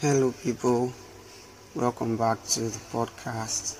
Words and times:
Hello, 0.00 0.32
people. 0.32 0.94
Welcome 1.74 2.16
back 2.16 2.42
to 2.54 2.60
the 2.60 2.78
podcast. 2.90 3.76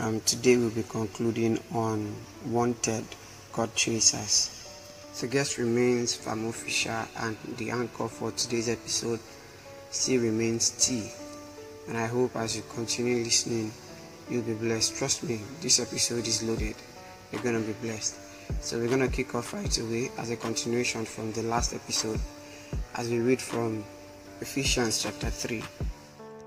Um, 0.00 0.20
today 0.22 0.56
we'll 0.56 0.70
be 0.70 0.82
concluding 0.82 1.60
on 1.72 2.12
Wanted 2.46 3.04
God 3.52 3.72
Chasers. 3.76 4.66
So, 5.12 5.28
guest 5.28 5.58
remains 5.58 6.18
Famo 6.18 6.52
Fisher, 6.52 7.06
and 7.18 7.36
the 7.56 7.70
anchor 7.70 8.08
for 8.08 8.32
today's 8.32 8.68
episode 8.68 9.20
still 9.90 10.22
remains 10.22 10.70
T. 10.70 11.08
And 11.86 11.98
I 11.98 12.08
hope 12.08 12.34
as 12.34 12.56
you 12.56 12.64
continue 12.74 13.22
listening, 13.22 13.70
you'll 14.28 14.42
be 14.42 14.54
blessed. 14.54 14.96
Trust 14.96 15.22
me, 15.22 15.40
this 15.60 15.78
episode 15.78 16.26
is 16.26 16.42
loaded. 16.42 16.74
You're 17.30 17.42
gonna 17.42 17.60
be 17.60 17.74
blessed. 17.74 18.16
So, 18.60 18.80
we're 18.80 18.88
gonna 18.88 19.06
kick 19.06 19.36
off 19.36 19.54
right 19.54 19.78
away 19.78 20.10
as 20.18 20.30
a 20.30 20.36
continuation 20.36 21.04
from 21.04 21.30
the 21.30 21.44
last 21.44 21.74
episode 21.74 22.18
as 22.96 23.08
we 23.08 23.20
read 23.20 23.40
from 23.40 23.84
Ephesians 24.40 25.02
chapter 25.02 25.28
3. 25.30 25.62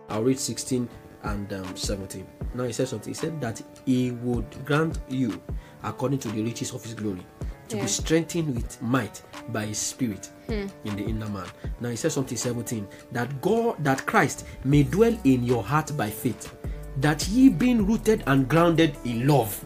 I'll 0.09 0.23
read 0.23 0.39
16 0.39 0.87
and 1.23 1.53
um, 1.53 1.75
17. 1.75 2.25
Now 2.53 2.63
he 2.63 2.73
said 2.73 2.87
something. 2.87 3.09
He 3.13 3.13
said 3.19 3.39
that 3.41 3.61
he 3.85 4.11
would 4.11 4.45
grant 4.65 4.99
you, 5.09 5.41
according 5.83 6.19
to 6.19 6.29
the 6.29 6.41
riches 6.43 6.73
of 6.73 6.83
his 6.83 6.93
glory, 6.93 7.25
to 7.69 7.75
Yeah. 7.75 7.83
be 7.83 7.87
strengthened 7.87 8.55
with 8.55 8.81
might 8.81 9.21
by 9.49 9.65
his 9.65 9.77
spirit 9.77 10.29
in 10.47 10.69
the 10.95 11.03
inner 11.03 11.27
man. 11.29 11.47
Now 11.81 11.89
he 11.89 11.95
said 11.97 12.11
something 12.13 12.37
17 12.37 12.87
that 13.11 13.41
God 13.41 13.83
that 13.83 14.05
Christ 14.05 14.45
may 14.63 14.83
dwell 14.83 15.17
in 15.25 15.43
your 15.43 15.63
heart 15.63 15.95
by 15.97 16.09
faith, 16.09 16.55
that 17.01 17.27
ye 17.27 17.49
being 17.49 17.85
rooted 17.85 18.23
and 18.27 18.47
grounded 18.47 18.95
in 19.03 19.27
love. 19.27 19.63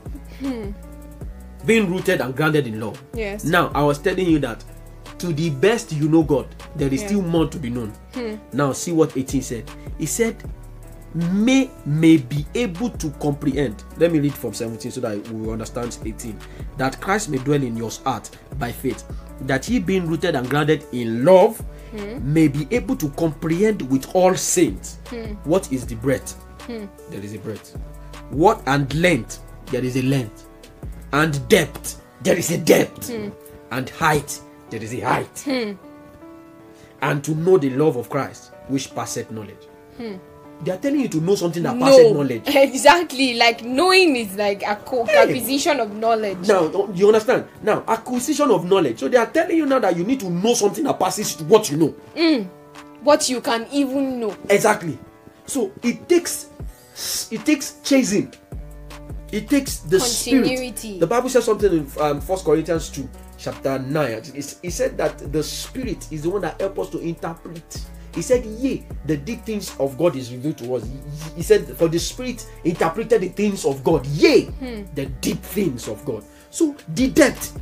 Being 1.66 1.92
rooted 1.92 2.22
and 2.22 2.36
grounded 2.36 2.66
in 2.66 2.80
love. 2.80 3.02
Yes. 3.14 3.44
Now 3.44 3.72
I 3.76 3.84
was 3.84 4.00
telling 4.00 4.26
you 4.28 4.40
that 4.40 4.64
to 5.22 5.34
the 5.34 5.50
best 5.50 5.92
you 5.94 6.10
know 6.10 6.24
God, 6.24 6.48
there 6.76 6.92
is 6.94 7.02
Yeah. 7.02 7.08
still 7.08 7.22
more 7.22 7.48
to 7.48 7.58
be 7.58 7.70
known. 7.70 7.94
Hmm. 8.14 8.36
Now 8.54 8.74
see 8.74 8.92
what 8.92 9.16
18 9.16 9.42
said. 9.42 9.70
He 9.98 10.06
said, 10.06 10.36
may 11.14 11.70
may 11.86 12.18
be 12.18 12.46
able 12.56 12.90
to 12.90 13.10
comprehend. 13.22 13.84
Let 13.98 14.12
me 14.12 14.20
read 14.20 14.34
from 14.34 14.54
17 14.54 14.92
so 14.92 15.02
that 15.02 15.28
we 15.30 15.52
understand 15.52 15.98
18. 16.04 16.38
That 16.78 17.00
Christ 17.02 17.30
may 17.30 17.38
dwell 17.38 17.62
in 17.62 17.78
your 17.78 17.92
heart 18.04 18.30
by 18.58 18.72
faith, 18.72 19.04
that 19.42 19.66
he 19.66 19.80
being 19.80 20.08
rooted 20.08 20.36
and 20.36 20.50
grounded 20.50 20.86
in 20.92 21.24
love 21.24 21.60
hmm. 21.92 22.34
may 22.34 22.48
be 22.48 22.68
able 22.72 22.96
to 22.96 23.10
comprehend 23.12 23.82
with 23.92 24.16
all 24.16 24.36
saints 24.36 24.98
hmm. 25.08 25.34
what 25.44 25.72
is 25.72 25.86
the 25.86 25.96
breadth. 25.96 26.44
There 26.68 27.22
is 27.22 27.34
a 27.34 27.40
breadth. 27.40 27.78
What 28.30 28.62
and 28.66 28.94
length? 28.96 29.40
There 29.68 29.84
is 29.84 29.98
a 29.98 30.02
length. 30.04 30.48
And 31.12 31.48
depth? 31.50 32.02
There 32.24 32.38
is 32.38 32.50
a 32.52 32.58
depth. 32.58 33.12
And 33.72 33.90
height? 33.90 34.40
There 34.72 34.82
is 34.82 34.94
a 34.94 35.00
height. 35.02 35.40
Hmm. 35.46 35.74
And 37.02 37.24
to 37.24 37.36
know 37.36 37.58
the 37.58 37.70
love 37.72 37.98
of 37.98 38.10
Christ, 38.10 38.52
which 38.68 38.94
passeth 38.96 39.30
knowledge. 39.30 39.68
Hmm. 39.98 40.16
They 40.64 40.72
are 40.72 40.78
telling 40.78 41.02
you 41.02 41.08
to 41.10 41.18
know 41.20 41.36
something 41.36 41.64
that 41.64 41.78
passeth 41.78 42.12
no, 42.12 42.14
knowledge. 42.14 42.44
exactly. 42.48 43.34
Like 43.34 43.64
knowing 43.64 44.16
is 44.16 44.36
like 44.36 44.62
a 44.64 44.70
acquisition 44.70 45.80
of 45.80 45.94
knowledge. 45.96 46.48
Now, 46.48 46.90
you 46.94 47.08
understand? 47.08 47.48
Now, 47.64 47.84
acquisition 47.88 48.50
of 48.52 48.66
knowledge. 48.66 49.00
So 49.00 49.08
they 49.08 49.18
are 49.18 49.26
telling 49.26 49.58
you 49.58 49.66
now 49.66 49.80
that 49.80 49.96
you 49.98 50.04
need 50.04 50.20
to 50.22 50.30
know 50.30 50.54
something 50.54 50.84
that 50.84 51.00
passes 51.00 51.42
what 51.44 51.70
you 51.70 51.78
know. 51.78 51.90
Hmm. 52.16 52.44
What 53.04 53.28
you 53.30 53.42
can 53.42 53.68
even 53.72 54.20
know. 54.20 54.36
Exactly. 54.50 54.98
So 55.48 55.72
it 55.84 56.08
takes 56.08 56.48
it 57.32 57.44
takes 57.46 57.80
chasing. 57.84 58.32
It 59.32 59.50
takes 59.50 59.80
the 59.80 59.98
Continuity. 59.98 60.76
spirit. 60.76 61.00
The 61.00 61.08
Bible 61.08 61.30
says 61.30 61.46
something 61.46 61.72
in 61.72 61.88
um, 62.00 62.22
1 62.22 62.40
Corinthians 62.40 62.90
2, 62.90 63.10
chapter 63.42 63.80
9. 63.80 64.12
It's- 64.12 64.58
It 64.64 64.72
said 64.72 64.98
that 64.98 65.32
the 65.32 65.44
spirit 65.44 66.08
is 66.12 66.22
the 66.24 66.30
one 66.30 66.42
that 66.42 66.60
helps 66.62 66.80
us 66.80 66.90
to 66.92 67.00
interpret. 67.00 67.82
He 68.14 68.22
said, 68.22 68.46
Yea, 68.46 68.86
the 69.06 69.18
deep 69.18 69.46
things 69.46 69.74
of 69.80 69.98
God 69.98 70.16
is 70.16 70.32
revealed 70.32 70.58
to 70.60 70.76
us. 70.76 70.84
He- 70.84 71.38
He 71.38 71.44
said, 71.44 71.66
For 71.78 71.88
the 71.88 72.00
spirit 72.00 72.46
interpreted 72.64 73.22
the 73.22 73.30
things 73.30 73.66
of 73.66 73.84
God. 73.84 74.06
Yea, 74.08 74.46
hmm. 74.46 74.84
the 74.96 75.06
deep 75.22 75.42
things 75.42 75.88
of 75.88 76.04
God. 76.06 76.24
So 76.50 76.76
the 76.94 77.08
depth. 77.10 77.58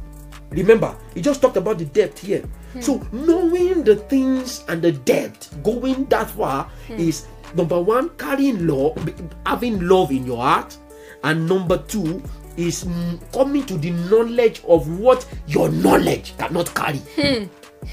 Remember, 0.51 0.95
he 1.13 1.21
just 1.21 1.41
talked 1.41 1.57
about 1.57 1.77
the 1.77 1.85
depth 1.85 2.19
here. 2.19 2.43
Hmm. 2.73 2.81
So 2.81 3.07
knowing 3.11 3.83
the 3.83 3.95
things 3.95 4.63
and 4.67 4.81
the 4.81 4.91
depth, 4.91 5.61
going 5.63 6.05
that 6.05 6.31
far 6.31 6.63
hmm. 6.87 6.95
is 6.97 7.27
number 7.55 7.79
one, 7.79 8.09
carrying 8.17 8.65
love, 8.65 8.97
having 9.45 9.87
love 9.87 10.11
in 10.11 10.25
your 10.25 10.37
heart, 10.37 10.75
and 11.23 11.47
number 11.47 11.77
two 11.77 12.23
is 12.57 12.85
coming 13.31 13.65
to 13.65 13.77
the 13.77 13.91
knowledge 13.91 14.61
of 14.67 14.99
what 14.99 15.25
your 15.47 15.69
knowledge 15.69 16.33
cannot 16.37 16.73
carry. 16.75 17.01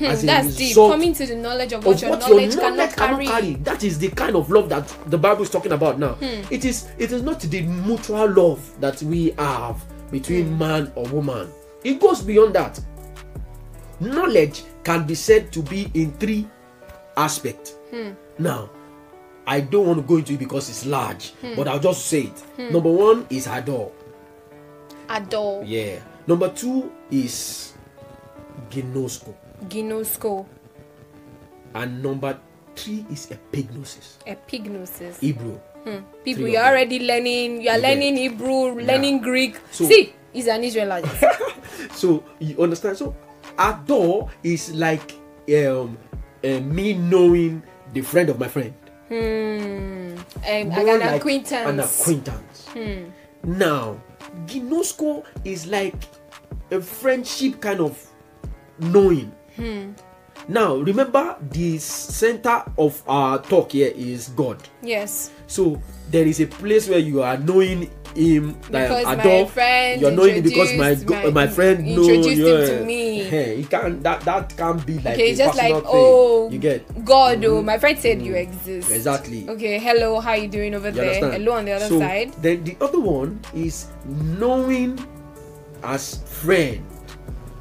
As 0.01 0.25
a 0.25 0.27
That's 0.27 0.57
deep. 0.57 0.75
Coming 0.75 1.15
to 1.15 1.27
the 1.27 1.37
knowledge 1.37 1.73
of 1.73 1.79
of 1.81 1.87
what 1.87 2.01
your 2.01 2.11
what 2.11 2.21
knowledge, 2.21 2.55
your 2.55 2.63
knowledge 2.63 2.95
cannot, 2.95 2.97
cannot 2.97 3.21
carry. 3.21 3.27
carry. 3.27 3.55
That 3.63 3.85
is 3.85 3.99
the 3.99 4.09
kind 4.11 4.35
of 4.37 4.51
love 4.51 4.69
that 4.69 4.89
the 5.07 5.17
Bible 5.17 5.43
is 5.43 5.51
talking 5.51 5.73
about 5.73 5.99
now. 5.99 6.17
It 6.51 6.65
is 6.65 6.89
it 6.99 7.13
is 7.13 7.23
not 7.23 7.41
the 7.41 7.63
mutual 7.63 8.29
love 8.31 8.81
that 8.81 9.01
we 9.03 9.31
have 9.39 9.83
between 10.11 10.59
man 10.59 10.93
or 10.97 11.05
woman. 11.09 11.49
It 11.85 12.01
goes 12.01 12.21
beyond 12.23 12.55
that. 12.57 12.81
Knowledge 14.01 14.65
can 14.85 15.07
be 15.07 15.15
said 15.15 15.53
to 15.53 15.63
be 15.63 15.91
in 15.95 16.13
three 16.13 16.47
aspects. 17.17 17.75
Now, 18.39 18.69
I 19.47 19.61
don't 19.61 19.87
want 19.87 20.01
to 20.01 20.07
go 20.07 20.17
into 20.17 20.35
it 20.35 20.39
because 20.41 20.69
it's 20.69 20.85
large, 20.85 21.33
but 21.55 21.69
I'll 21.69 21.79
just 21.81 22.07
say 22.07 22.23
it. 22.33 22.71
Number 22.73 22.91
one 22.91 23.27
is 23.31 23.47
adore. 23.47 23.93
Adore. 25.09 25.65
Yeah. 25.65 25.99
Number 26.27 26.49
two 26.51 26.91
is 27.11 27.73
ginosko. 28.71 29.35
Ginosko. 29.69 30.47
And 31.75 32.03
number 32.03 32.39
three 32.75 33.05
is 33.11 33.29
epignosis. 33.29 34.19
Epignosis. 34.27 35.21
Hebrew. 35.21 35.59
People, 36.25 36.43
three 36.43 36.53
you're 36.53 36.65
already 36.67 36.99
learning. 37.07 37.63
You're 37.63 37.75
You 37.77 37.81
get 37.81 37.89
learning 37.95 38.17
Hebrew, 38.17 38.75
learning 38.81 39.21
Greek. 39.23 39.55
So- 39.71 39.87
See, 39.87 40.13
he's 40.33 40.49
an 40.49 40.65
Israelite. 40.65 41.07
So 41.93 42.25
you 42.41 42.59
understand? 42.63 42.97
So 42.99 43.15
adore 43.59 44.31
is 44.43 44.73
like 44.75 45.13
um, 45.55 45.97
uh, 46.43 46.61
me 46.61 46.95
knowing 46.95 47.63
the 47.93 48.03
friend 48.03 48.29
of 48.31 48.39
my 48.41 48.49
friend. 48.49 48.75
hmm. 49.09 50.17
Um, 50.47 50.69
More 50.69 50.97
an 50.97 51.15
acquaintance. 51.15 51.69
An 51.69 51.81
acquaintance. 51.81 52.67
Now, 53.45 54.01
ginosko 54.47 55.25
is 55.45 55.67
like 55.67 55.95
a 56.71 56.81
friendship 56.81 57.61
kind 57.61 57.81
of 57.81 57.99
knowing. 58.79 59.33
Now, 60.49 60.77
remember 60.77 61.37
the 61.51 61.79
center 61.79 62.63
of 62.79 63.03
our 63.09 63.43
talk 63.43 63.73
here 63.73 63.93
is 63.97 64.29
God. 64.29 64.63
Yes. 64.83 65.31
So 65.47 65.81
there 66.11 66.27
is 66.27 66.41
a 66.41 66.47
place 66.47 66.89
where 66.89 66.99
you 67.01 67.23
are 67.23 67.37
knowing 67.39 67.91
him 68.17 68.57
like 68.73 68.89
Because 68.89 69.05
my 69.05 69.15
adore. 69.15 69.47
friend 69.49 70.01
You're 70.01 70.11
knowing 70.11 70.35
him 70.37 70.43
because 70.43 70.73
my 70.75 70.97
my- 71.07 71.31
my 71.31 71.47
friend 71.47 71.85
know 71.85 72.03
introduced 72.09 72.41
him 72.41 72.47
yeah. 72.47 72.67
to 72.67 72.85
me. 72.85 73.23
Hey, 73.25 73.61
it 73.61 73.71
can 73.71 74.03
that 74.03 74.21
that 74.25 74.57
can't 74.57 74.81
be 74.85 74.97
like 75.05 75.15
Okay, 75.15 75.35
just 75.35 75.57
like, 75.57 75.75
thing. 75.75 75.83
oh, 75.87 76.51
you 76.51 76.59
get 76.59 76.83
God, 77.05 77.45
oh, 77.45 77.59
mm-hmm. 77.61 77.67
my 77.67 77.79
friend 77.79 77.99
said 77.99 78.23
you 78.23 78.33
mm-hmm. 78.33 78.51
exist. 78.51 78.91
exactly. 78.91 79.49
Okay, 79.49 79.79
hello, 79.79 80.21
how 80.21 80.35
you 80.35 80.49
doing 80.49 80.75
over 80.75 80.89
You 80.89 80.95
there? 80.95 81.05
understand? 81.21 81.33
Hello 81.43 81.53
on 81.59 81.65
the 81.65 81.73
other 81.73 81.89
so, 81.89 81.99
side. 82.01 82.33
Then 82.41 82.65
the 82.65 82.77
other 82.81 83.01
one 83.01 83.41
is 83.55 83.89
knowing 84.41 84.99
as 85.83 86.23
friend. 86.27 86.83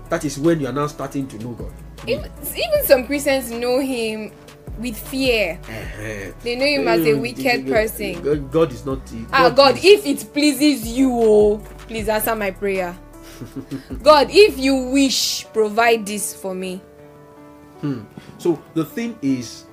That 0.09 0.23
is 0.23 0.37
when 0.39 0.59
you 0.61 0.67
are 0.67 0.73
now 0.73 0.87
starting 0.87 1.27
to 1.33 1.37
know 1.39 1.53
God. 1.57 1.73
Even, 2.07 2.29
even 2.53 2.85
some 2.85 3.05
Christians 3.07 3.49
know 3.49 3.79
him 3.79 4.31
with 4.79 4.97
fear. 4.97 5.59
Eh-heh. 5.69 6.31
They 6.43 6.55
know 6.55 6.65
him 6.65 6.87
as 6.87 7.01
a 7.01 7.11
Mm, 7.13 7.21
wicked 7.21 7.67
person. 7.67 8.21
God, 8.21 8.51
God 8.51 8.71
is 8.73 8.85
not. 8.85 8.99
Ah, 9.31 9.49
God, 9.49 9.77
is- 9.77 9.85
if 9.85 10.05
it 10.05 10.33
pleases 10.33 10.87
you, 10.87 11.11
oh, 11.13 11.57
please 11.87 12.09
answer 12.09 12.35
my 12.35 12.51
prayer. 12.51 12.95
God, 14.03 14.27
if 14.31 14.57
you 14.57 14.75
wish, 14.91 15.45
provide 15.53 16.05
this 16.05 16.33
for 16.33 16.53
me. 16.55 16.81
So 18.39 18.59
the 18.73 18.83
thing 18.83 19.15
is, 19.21 19.65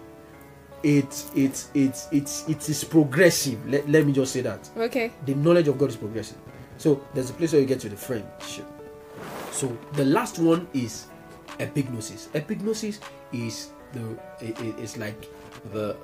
it 0.83 1.07
it's 1.35 1.71
it's 1.73 2.09
it's 2.13 2.47
it 2.49 2.69
is 2.69 2.85
progressive. 2.85 3.59
Let, 3.71 3.89
let 3.89 4.05
me 4.05 4.13
just 4.13 4.33
say 4.33 4.43
that 4.43 4.69
Okay. 4.77 5.13
the 5.25 5.35
knowledge 5.35 5.69
of 5.69 5.79
God 5.79 5.89
is 5.91 5.97
progressive. 5.97 6.37
So 6.77 7.01
there's 7.15 7.31
a 7.31 7.33
place 7.33 7.53
where 7.53 7.61
you 7.63 7.67
get 7.67 7.81
to 7.81 7.89
the 7.89 7.97
friendship. 7.97 8.67
So 9.53 9.75
the 9.95 10.05
last 10.05 10.39
one 10.39 10.67
is 10.75 11.07
epignosis. 11.59 12.29
Epignosis 12.35 12.99
is 13.33 13.71
the 13.93 14.19
i- 14.41 14.55
i- 14.63 14.75
it's 14.81 14.97
like 14.97 15.29
the 15.73 15.97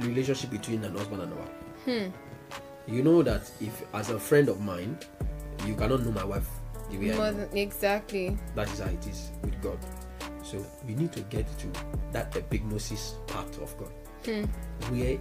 relationship 0.00 0.50
between 0.50 0.84
an 0.84 0.94
husband 0.96 1.22
and 1.22 1.32
a 1.32 1.36
wife. 1.36 1.48
Hmm. 1.84 2.92
You 2.94 3.02
know 3.02 3.22
that 3.22 3.50
if 3.60 3.82
as 3.94 4.10
a 4.10 4.18
friend 4.18 4.48
of 4.48 4.60
mine, 4.60 4.96
you 5.66 5.74
cannot 5.74 6.04
know 6.04 6.12
my 6.12 6.24
wife 6.24 6.48
the 6.90 6.98
way 6.98 7.12
I 7.12 7.16
know. 7.32 7.48
exactly. 7.54 8.36
That 8.54 8.70
is 8.72 8.78
how 8.78 8.86
it 8.90 9.06
is 9.06 9.30
with 9.42 9.60
God. 9.60 9.78
So 10.42 10.64
we 10.86 10.94
need 10.94 11.12
to 11.12 11.20
get 11.22 11.46
to 11.58 11.66
that 12.12 12.32
epignosis 12.32 13.14
part 13.26 13.48
of 13.58 13.76
God, 13.78 13.90
hmm. 14.24 14.44
where 14.94 15.18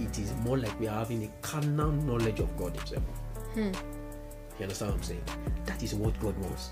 it 0.00 0.18
is 0.18 0.32
more 0.44 0.58
like 0.58 0.78
we 0.78 0.88
are 0.88 0.98
having 0.98 1.24
a 1.24 1.30
carnal 1.40 1.90
knowledge 1.92 2.40
of 2.40 2.54
God 2.58 2.76
Himself. 2.76 3.02
Hmm. 3.54 3.72
You 4.58 4.62
understand 4.64 4.90
what 4.92 4.98
I'm 4.98 5.02
saying? 5.02 5.22
That 5.64 5.82
is 5.82 5.94
what 5.94 6.18
God 6.20 6.36
wants. 6.38 6.70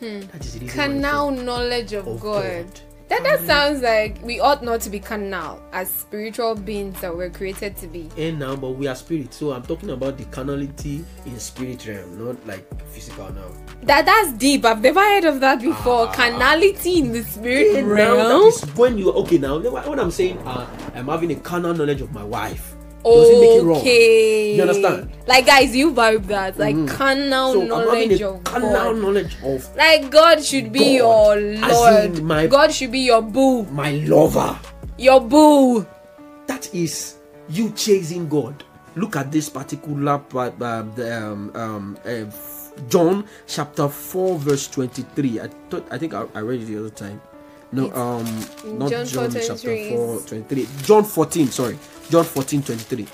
That 0.00 0.44
is 0.44 0.54
the 0.54 0.60
reason 0.60 0.78
why 0.78 0.86
he 0.86 0.94
Canal 0.94 1.30
knowledge 1.30 1.92
of 1.92 2.08
of 2.08 2.20
God. 2.20 2.80
That 3.10 3.24
that 3.24 3.40
um, 3.40 3.46
sounds 3.46 3.82
like 3.82 4.22
we 4.22 4.38
ought 4.38 4.62
not 4.62 4.80
to 4.82 4.90
be 4.90 5.00
carnal 5.00 5.60
as 5.72 5.92
spiritual 5.92 6.54
beings 6.54 7.00
that 7.00 7.14
we're 7.14 7.28
created 7.28 7.76
to 7.78 7.88
be. 7.88 8.08
And 8.16 8.38
now, 8.38 8.54
but 8.54 8.70
we 8.70 8.86
are 8.86 8.94
spirit. 8.94 9.34
So 9.34 9.50
I'm 9.50 9.64
talking 9.64 9.90
about 9.90 10.16
the 10.16 10.24
carnality 10.26 11.04
in 11.26 11.40
spirit 11.40 11.84
realm, 11.88 12.24
not 12.24 12.46
like 12.46 12.64
physical 12.90 13.32
now. 13.32 13.50
That 13.82 14.06
that's 14.06 14.32
deep. 14.34 14.64
I've 14.64 14.80
never 14.80 15.00
heard 15.00 15.24
of 15.24 15.40
that 15.40 15.60
before. 15.60 16.06
Ah. 16.06 16.12
Carnality 16.12 17.00
in 17.00 17.10
the 17.10 17.24
spirit 17.24 17.84
now 17.84 17.90
realm. 17.90 18.52
when 18.76 18.96
you 18.96 19.10
okay 19.10 19.38
now. 19.38 19.58
When 19.58 19.98
I'm 19.98 20.12
saying 20.12 20.38
uh, 20.46 20.70
I'm 20.94 21.08
having 21.08 21.32
a 21.32 21.36
carnal 21.36 21.74
knowledge 21.74 22.02
of 22.02 22.12
my 22.12 22.22
wife, 22.22 22.69
does 23.04 23.28
it 23.30 23.40
make 23.40 23.60
it 23.60 23.62
wrong? 23.64 23.78
Okay. 23.80 24.56
You 24.56 24.62
understand? 24.62 25.10
Like 25.26 25.46
guys, 25.46 25.74
you 25.76 25.92
vibe 25.92 26.26
that 26.26 26.58
like 26.58 26.76
carnal 26.88 27.52
So 27.54 27.62
knowledge 27.62 28.20
of 28.22 28.44
carnal 28.44 28.72
God. 28.72 28.96
knowledge 28.98 29.36
of 29.44 29.76
Like 29.76 30.10
God 30.10 30.44
should 30.44 30.72
be 30.72 30.98
God, 30.98 31.36
your 31.36 31.40
Lord. 31.68 32.22
my- 32.22 32.46
God 32.46 32.72
should 32.72 32.90
be 32.92 33.00
your 33.00 33.22
boo. 33.22 33.64
my 33.70 33.92
lover. 34.06 34.58
Your 34.98 35.20
boo. 35.20 35.86
That 36.46 36.72
is 36.74 37.16
you 37.48 37.70
chasing 37.72 38.28
God. 38.28 38.64
Look 38.96 39.14
at 39.16 39.30
this 39.30 39.48
particular 39.48 40.18
part, 40.18 40.60
um, 40.60 40.92
um, 41.00 41.50
um, 41.54 41.98
uh, 42.04 42.24
John 42.88 43.24
chapter 43.46 43.88
four, 43.88 44.36
verse 44.38 44.66
twenty-three. 44.68 45.40
I 45.40 45.48
thought 45.70 45.86
I 45.90 45.96
think 45.98 46.12
I, 46.12 46.24
I 46.34 46.40
read 46.40 46.62
it 46.62 46.66
the 46.66 46.78
other 46.78 46.90
time. 46.90 47.20
No, 47.72 47.86
It's 47.86 47.96
um, 47.96 48.78
not 48.78 48.90
John 48.90 49.06
John, 49.06 49.30
4:23 49.30 49.46
chapter 49.46 49.96
4, 49.96 50.20
23. 50.22 50.68
John 50.82 51.04
14, 51.04 51.46
sorry. 51.48 51.78
John 52.10 52.24
14, 52.24 52.62
23. 52.62 53.06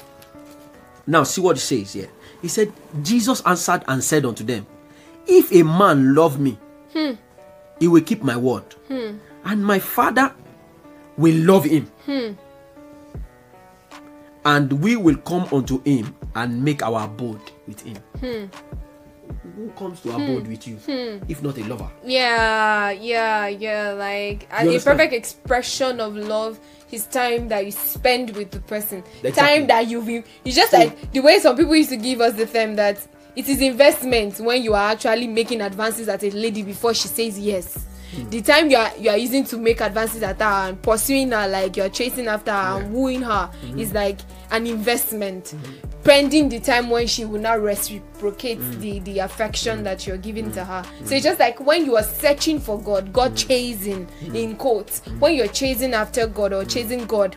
Now, 1.06 1.22
see 1.24 1.40
what 1.40 1.56
it 1.56 1.60
says 1.60 1.92
here. 1.92 2.08
He 2.42 2.48
said, 2.48 2.72
Jesus 3.02 3.42
answered 3.44 3.84
and 3.86 4.02
said 4.02 4.24
unto 4.24 4.44
them, 4.44 4.66
If 5.26 5.52
a 5.52 5.62
man 5.62 6.14
love 6.14 6.40
me, 6.40 6.58
Hmm. 6.92 7.12
he 7.78 7.88
will 7.88 8.02
keep 8.02 8.22
my 8.22 8.36
word, 8.36 8.64
and 8.88 9.64
my 9.64 9.78
Father 9.78 10.34
will 11.18 11.36
love 11.44 11.64
him. 11.64 11.86
Hmm. 12.06 12.32
And 14.44 14.72
we 14.82 14.96
will 14.96 15.16
come 15.16 15.46
unto 15.52 15.82
him 15.82 16.14
and 16.34 16.62
make 16.64 16.82
our 16.82 17.04
abode 17.04 17.40
with 17.66 17.80
him. 17.82 18.50
Hmm. 19.56 19.62
Who 19.62 19.70
comes 19.70 20.00
to 20.02 20.10
abode 20.10 20.46
with 20.46 20.68
you 20.68 20.78
if 21.28 21.42
not 21.42 21.56
a 21.56 21.64
lover? 21.64 21.90
Yeah, 22.04 22.90
yeah, 22.90 23.48
yeah. 23.48 23.92
Like 23.92 24.46
a 24.52 24.78
perfect 24.80 25.14
expression 25.14 25.98
of 26.00 26.14
love 26.14 26.60
is 26.92 27.06
time 27.06 27.48
that 27.48 27.64
you 27.64 27.72
spend 27.72 28.36
with 28.36 28.50
the 28.50 28.60
person. 28.60 29.02
Exactly. 29.22 29.32
Time 29.32 29.66
that 29.68 29.88
you've 29.88 30.06
been. 30.06 30.24
It's 30.44 30.54
just 30.56 30.72
like 30.72 31.10
the 31.12 31.20
way 31.20 31.38
some 31.38 31.56
people 31.56 31.74
used 31.74 31.90
to 31.90 31.96
give 31.96 32.20
us 32.20 32.34
the 32.34 32.46
term 32.46 32.76
that 32.76 32.98
it 33.34 33.48
is 33.48 33.60
investment 33.60 34.38
when 34.40 34.62
you 34.62 34.74
are 34.74 34.92
actually 34.92 35.26
making 35.26 35.60
advances 35.60 36.08
at 36.08 36.22
a 36.22 36.30
lady 36.30 36.62
before 36.62 36.94
she 36.94 37.08
says 37.08 37.38
yes. 37.38 37.86
The 38.30 38.42
time 38.42 38.70
you 38.70 38.76
are 38.76 38.90
you 38.98 39.10
are 39.10 39.16
using 39.16 39.44
to 39.44 39.56
make 39.58 39.80
advances 39.80 40.22
at 40.22 40.38
her 40.40 40.68
and 40.68 40.80
pursuing 40.82 41.30
her, 41.32 41.46
like 41.48 41.76
you're 41.76 41.88
chasing 41.88 42.26
after 42.28 42.50
her 42.52 42.80
and 42.80 42.92
wooing 42.92 43.22
her, 43.22 43.50
Mm-hmm. 43.64 43.78
is 43.78 43.92
like 43.92 44.18
an 44.50 44.66
investment. 44.66 45.54
Pending 46.04 46.48
the 46.48 46.60
time 46.60 46.88
when 46.88 47.06
she 47.08 47.24
will 47.24 47.40
now 47.40 47.56
reciprocate 47.58 48.60
Mm. 48.60 48.80
the 48.80 48.98
the 49.00 49.18
affection 49.18 49.82
that 49.82 50.06
you're 50.06 50.16
giving 50.16 50.52
to 50.52 50.64
her. 50.64 50.84
So 51.04 51.14
it's 51.16 51.24
just 51.24 51.40
like 51.40 51.58
when 51.58 51.84
you 51.84 51.96
are 51.96 52.04
searching 52.04 52.60
for 52.60 52.80
God, 52.80 53.12
God 53.12 53.32
Mm. 53.32 53.48
chasing 53.48 54.08
in 54.32 54.54
quotes. 54.56 55.00
When 55.18 55.34
you're 55.34 55.48
chasing 55.48 55.94
after 55.94 56.28
God 56.28 56.52
or 56.52 56.64
chasing 56.64 57.06
God, 57.06 57.36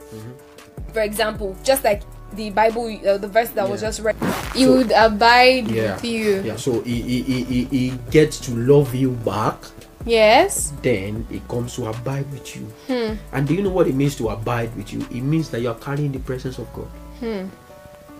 for 0.93 1.01
example, 1.01 1.55
just 1.63 1.83
like 1.83 2.03
the 2.33 2.51
Bible, 2.51 2.95
uh, 3.07 3.17
the 3.17 3.27
verse 3.27 3.49
that 3.49 3.67
was 3.67 3.81
just 3.81 4.01
read, 4.01 4.15
He 4.53 4.67
would 4.67 4.91
abide 4.91 5.67
Yeah. 5.71 5.95
with 5.95 6.05
you. 6.05 6.41
Yeah, 6.45 6.55
so 6.57 6.81
he, 6.81 7.01
he, 7.01 7.43
he, 7.43 7.63
he 7.65 7.93
gets 8.11 8.39
to 8.41 8.51
love 8.55 8.93
you 8.93 9.11
back 9.25 9.57
Yes. 10.05 10.73
then 10.81 11.27
it 11.29 11.47
comes 11.47 11.75
to 11.75 11.87
abide 11.87 12.31
with 12.31 12.55
you. 12.55 12.63
Hmm. 12.87 13.15
And 13.33 13.47
do 13.47 13.53
you 13.53 13.61
know 13.63 13.69
what 13.69 13.87
it 13.87 13.95
means 13.95 14.15
to 14.17 14.29
abide 14.29 14.75
with 14.75 14.93
you? 14.93 15.01
It 15.11 15.21
means 15.21 15.49
that 15.49 15.61
you 15.61 15.69
are 15.69 15.75
carrying 15.75 16.11
the 16.11 16.19
presence 16.19 16.57
of 16.57 16.71
God. 16.73 16.87
Hmm. 17.19 17.47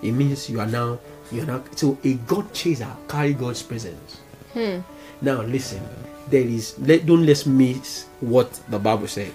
It 0.01 0.11
means 0.11 0.49
you 0.49 0.59
are 0.59 0.67
now 0.67 0.99
you 1.31 1.43
are 1.43 1.45
now 1.45 1.63
so 1.75 1.97
a 2.03 2.13
God 2.13 2.53
chaser 2.53 2.89
carry 3.07 3.33
God's 3.33 3.63
presence. 3.63 4.21
Hmm. 4.53 4.79
Now 5.21 5.41
listen, 5.41 5.81
there 6.29 6.41
is 6.41 6.77
let 6.79 7.05
don't 7.05 7.25
let's 7.25 7.45
miss 7.45 8.05
what 8.19 8.51
the 8.69 8.79
Bible 8.79 9.07
said. 9.07 9.33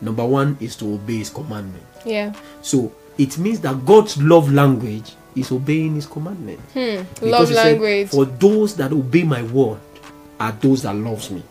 Number 0.00 0.24
one 0.26 0.56
is 0.60 0.76
to 0.76 0.94
obey 0.94 1.18
His 1.18 1.30
commandment. 1.30 1.84
Yeah. 2.04 2.34
So 2.62 2.92
it 3.18 3.38
means 3.38 3.60
that 3.60 3.84
God's 3.84 4.20
love 4.20 4.52
language 4.52 5.12
is 5.34 5.50
obeying 5.52 5.94
His 5.94 6.06
commandment. 6.06 6.60
Hmm. 6.72 7.02
Love 7.24 7.48
he 7.48 7.54
said, 7.54 7.72
language. 7.72 8.08
For 8.08 8.24
those 8.24 8.76
that 8.76 8.92
obey 8.92 9.22
my 9.22 9.42
word 9.42 9.80
are 10.40 10.52
those 10.52 10.82
that 10.82 10.94
loves 10.94 11.30
me. 11.30 11.42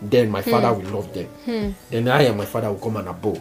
Then 0.00 0.30
my 0.30 0.42
father 0.42 0.68
Hmm. 0.68 0.82
will 0.84 1.00
love 1.00 1.12
them. 1.12 1.74
Then 1.90 2.08
I 2.08 2.22
and 2.22 2.36
my 2.38 2.44
father 2.44 2.68
will 2.70 2.78
come 2.78 2.96
and 2.98 3.08
abode. 3.08 3.40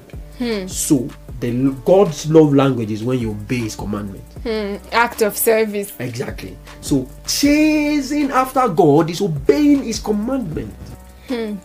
So 0.70 1.08
the 1.40 1.52
God's 1.86 2.30
love 2.32 2.54
language 2.54 2.92
is 2.92 3.04
when 3.04 3.20
you 3.20 3.32
obey 3.32 3.58
his 3.60 3.76
commandment. 3.76 4.24
Hmm. 4.44 4.76
Act 4.92 5.22
of 5.22 5.38
service. 5.38 5.92
Exactly. 6.00 6.58
So 6.82 7.08
chasing 7.28 8.32
after 8.32 8.68
God 8.70 9.10
is 9.10 9.22
obeying 9.22 9.84
his 9.84 10.00
commandment. 10.00 10.74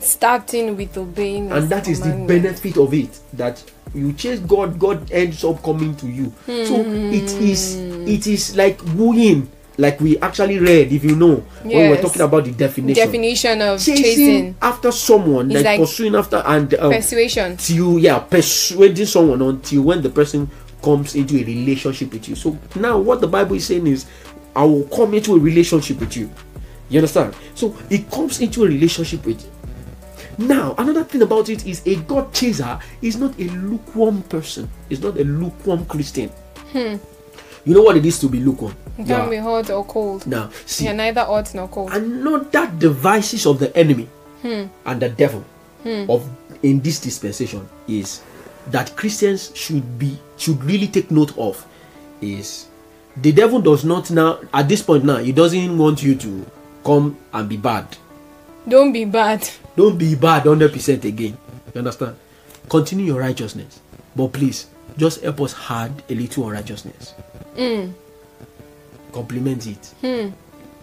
Starting 0.00 0.76
with 0.76 0.96
obeying. 0.98 1.52
And 1.52 1.68
that 1.68 1.86
is 1.88 2.00
the 2.00 2.10
benefit 2.26 2.76
of 2.76 2.92
it. 2.92 3.18
That 3.34 3.62
you 3.94 4.12
chase 4.12 4.40
God, 4.40 4.78
God 4.78 5.10
ends 5.12 5.44
up 5.44 5.62
coming 5.62 5.94
to 5.96 6.06
you. 6.08 6.32
So 6.46 6.80
it 6.84 7.32
is 7.40 7.76
it 7.76 8.26
is 8.26 8.56
like 8.56 8.80
wooing, 8.96 9.48
like 9.78 10.00
we 10.00 10.18
actually 10.18 10.58
read, 10.58 10.92
if 10.92 11.04
you 11.04 11.16
know, 11.16 11.36
when 11.62 11.90
we're 11.90 12.00
talking 12.00 12.22
about 12.22 12.44
the 12.44 12.52
definition. 12.52 13.06
Definition 13.06 13.62
of 13.62 13.80
chasing, 13.80 14.04
chasing. 14.04 14.56
after 14.60 14.92
someone, 14.92 15.50
It's 15.50 15.56
like, 15.56 15.64
like 15.64 15.80
pursuing 15.80 16.14
after 16.14 16.42
and 16.44 16.74
um, 16.74 16.92
Persuasion. 16.92 17.56
till 17.56 17.98
yeah, 17.98 18.18
persuading 18.18 19.06
someone 19.06 19.40
until 19.42 19.82
when 19.82 20.02
the 20.02 20.10
person 20.10 20.50
comes 20.82 21.14
into 21.14 21.36
a 21.36 21.44
relationship 21.44 22.12
with 22.12 22.28
you. 22.28 22.34
So 22.34 22.58
now 22.76 22.98
what 22.98 23.20
the 23.20 23.28
Bible 23.28 23.56
is 23.56 23.66
saying 23.66 23.86
is, 23.86 24.06
I 24.54 24.64
will 24.64 24.84
come 24.84 25.14
into 25.14 25.34
a 25.34 25.38
relationship 25.38 26.00
with 26.00 26.16
you. 26.16 26.30
You 26.90 26.98
understand? 26.98 27.34
So 27.54 27.74
it 27.88 28.10
comes 28.10 28.40
into 28.40 28.64
a 28.64 28.68
relationship 28.68 29.24
with 29.24 29.42
you. 29.42 29.50
Now, 30.38 30.74
another 30.78 31.04
thing 31.04 31.22
about 31.22 31.48
it 31.48 31.66
is 31.66 31.86
a 31.86 31.96
God 31.96 32.32
chaser 32.32 32.78
is 33.00 33.16
not 33.16 33.38
a 33.38 33.44
lukewarm 33.44 34.22
person. 34.24 34.68
Is 34.90 35.00
not 35.00 35.16
a 35.18 35.24
lukewarm 35.24 35.86
Christian. 35.86 36.30
You 37.64 37.74
know 37.74 37.82
what 37.82 37.96
it 37.96 38.04
is 38.04 38.18
to 38.20 38.28
be 38.28 38.40
lukewarm. 38.40 38.74
You 38.98 39.04
You 39.04 39.04
can 39.06 39.20
are- 39.20 39.30
be 39.30 39.36
hot 39.36 39.70
or 39.70 39.84
cold. 39.84 40.26
now, 40.26 40.50
see, 40.66 40.84
You're 40.84 40.94
neither 40.94 41.24
hot 41.24 41.54
nor 41.54 41.68
cold. 41.68 41.92
And 41.92 42.24
not 42.24 42.52
that 42.52 42.78
devices 42.78 43.46
of 43.46 43.58
the 43.58 43.74
enemy 43.76 44.08
hmm. 44.42 44.64
and 44.84 45.00
the 45.00 45.08
devil 45.08 45.44
hmm. 45.82 46.10
of 46.10 46.28
in 46.62 46.80
this 46.80 47.00
dispensation 47.00 47.68
is 47.88 48.20
that 48.70 48.94
Christians 48.96 49.50
should 49.54 49.98
be 49.98 50.18
should 50.36 50.62
really 50.64 50.86
take 50.86 51.10
note 51.10 51.36
of 51.38 51.64
is 52.20 52.66
the 53.16 53.32
devil 53.32 53.60
does 53.60 53.84
not 53.84 54.10
now 54.10 54.38
at 54.54 54.68
this 54.68 54.82
point 54.82 55.04
now 55.04 55.16
he 55.18 55.32
doesn't 55.32 55.76
want 55.76 56.02
you 56.02 56.14
to 56.14 56.46
come 56.84 57.16
and 57.32 57.48
be 57.48 57.56
bad. 57.56 57.86
Don't 58.68 58.92
be 58.92 59.04
bad. 59.04 59.48
Don't 59.76 59.98
be 59.98 60.14
bad 60.14 60.44
100% 60.44 61.04
again. 61.04 61.36
You 61.74 61.78
understand? 61.78 62.16
Continue 62.68 63.06
your 63.06 63.20
righteousness. 63.20 63.80
But 64.14 64.32
please, 64.32 64.66
just 64.96 65.22
help 65.22 65.40
us 65.40 65.52
hide 65.52 65.92
a 66.08 66.14
little 66.14 66.46
unrighteousness. 66.48 67.14
Complement 69.12 69.66
it. 69.66 70.32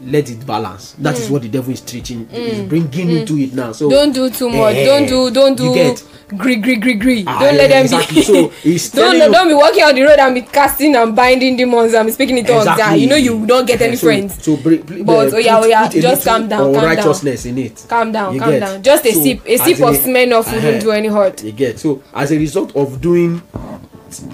Let 0.01 0.29
it 0.29 0.45
balance. 0.47 0.93
That 0.99 1.17
is 1.19 1.29
what 1.29 1.41
the 1.41 1.49
devil 1.49 1.73
is 1.73 1.81
teaching, 1.81 2.25
is 2.31 2.61
bringing 2.69 3.09
into 3.09 3.37
it 3.37 3.53
now. 3.53 3.73
So 3.73 3.89
Don't 3.89 4.13
do 4.13 4.29
too 4.29 4.47
much. 4.49 4.75
Eh, 4.75 4.85
don't 4.85 5.07
do. 5.07 5.29
Don't 5.29 5.57
do. 5.57 5.73
get? 5.73 6.01
Gree, 6.37 6.55
gree, 6.57 6.75
gree, 6.77 6.93
gree. 6.93 7.23
Ah, 7.27 7.39
don't 7.39 7.57
let 7.57 7.69
them 7.69 7.81
exactly. 7.83 8.15
be. 8.17 8.21
So, 8.21 8.47
he's 8.63 8.91
don't 8.91 9.17
you- 9.17 9.31
don't 9.31 9.47
be 9.47 9.55
walking 9.55 9.83
on 9.83 9.95
the 9.95 10.03
road 10.03 10.19
and 10.19 10.35
be 10.35 10.41
casting 10.43 10.95
and 10.95 11.13
binding 11.15 11.57
demons 11.57 11.93
and 11.93 12.13
speaking 12.13 12.37
in 12.37 12.45
tongues. 12.45 12.67
Ah, 12.69 12.93
you 12.93 13.07
know 13.07 13.15
you 13.15 13.45
don't 13.47 13.65
get 13.65 13.81
any 13.81 13.95
so, 13.97 14.05
friends. 14.07 14.41
So, 14.41 14.55
br- 14.55 14.75
br- 14.75 15.03
But, 15.03 15.33
uh, 15.33 15.35
oh 15.35 15.39
yeah, 15.39 15.59
oh 15.59 15.65
yeah, 15.65 15.89
just 15.89 16.23
calm 16.25 16.47
down, 16.47 16.73
calm 16.73 16.95
down. 16.95 17.37
In 17.45 17.57
it. 17.57 17.85
Calm 17.89 18.11
down, 18.11 18.33
You 18.35 18.39
calm 18.39 18.51
get? 18.51 18.59
down. 18.59 18.83
Just 18.83 19.05
a 19.07 19.11
So, 19.11 19.21
sip. 19.23 19.41
A 19.45 19.57
sip 19.57 19.79
of 19.81 19.95
a- 19.95 19.97
Smirnoff 19.97 20.47
uh-huh. 20.47 20.55
wouldn't 20.55 20.81
do 20.83 20.91
any 20.91 21.07
hurt. 21.09 21.43
You 21.43 21.51
get 21.51 21.79
so 21.79 22.01
as 22.13 22.31
a 22.31 22.37
result 22.37 22.75
of 22.75 23.01
doing 23.01 23.41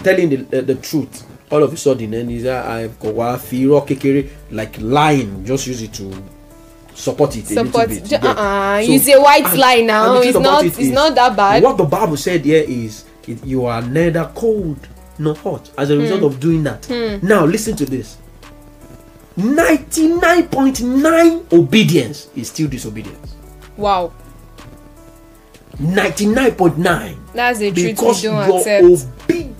telling 0.03 0.29
the, 0.29 0.59
uh, 0.59 0.61
the 0.61 0.75
truth 0.75 1.23
all 1.51 1.63
of 1.63 1.73
a 1.73 1.77
sudden 1.77 2.11
that 2.43 2.65
I've 2.65 2.99
got 2.99 3.13
wa 3.13 3.37
fi 3.37 3.63
irọ́ 3.65 3.85
kékeré 3.87 4.25
like 4.51 4.77
lying 4.81 5.43
just 5.45 5.67
use 5.67 5.81
it 5.83 5.93
to 5.93 6.11
support 6.95 7.35
it 7.35 7.51
a 7.51 7.63
little 7.63 7.87
bit. 7.87 8.03
ju- 8.05 8.15
you 8.15 8.21
get? 8.21 8.23
uh-uh, 8.23 8.83
So- 8.85 8.97
say 8.97 9.15
white 9.17 9.45
and- 9.45 9.57
lie 9.59 9.81
now. 9.81 10.21
It's 10.21 10.37
not. 10.39 10.63
it 10.63 10.67
It's 10.67 10.79
is, 10.79 10.91
not 10.91 11.13
that 11.15 11.35
bad. 11.35 11.61
What 11.63 11.77
the 11.77 11.83
Bible 11.83 12.17
said 12.17 12.45
here 12.45 12.63
is 12.67 13.03
it, 13.27 13.43
you 13.45 13.65
are 13.65 13.81
neither 13.81 14.29
cold 14.33 14.77
nor 15.19 15.35
hot 15.35 15.69
as 15.77 15.89
a 15.89 15.97
result 15.97 16.19
Hmm. 16.21 16.25
of 16.27 16.39
doing 16.39 16.63
that. 16.63 16.87
Now 17.21 17.45
listen 17.45 17.75
to 17.77 17.85
this. 17.85 18.17
99.9 19.37 21.43
obedience 21.51 22.27
is 22.35 22.47
still 22.47 22.67
disobedience. 22.69 23.35
Wow, 23.77 24.13
99.9 25.79 27.17
that's 27.33 27.59
the 27.59 27.71
truth 27.71 27.85
because 27.97 28.23
we 28.23 28.29
your 28.29 28.57
accept. 28.57 28.85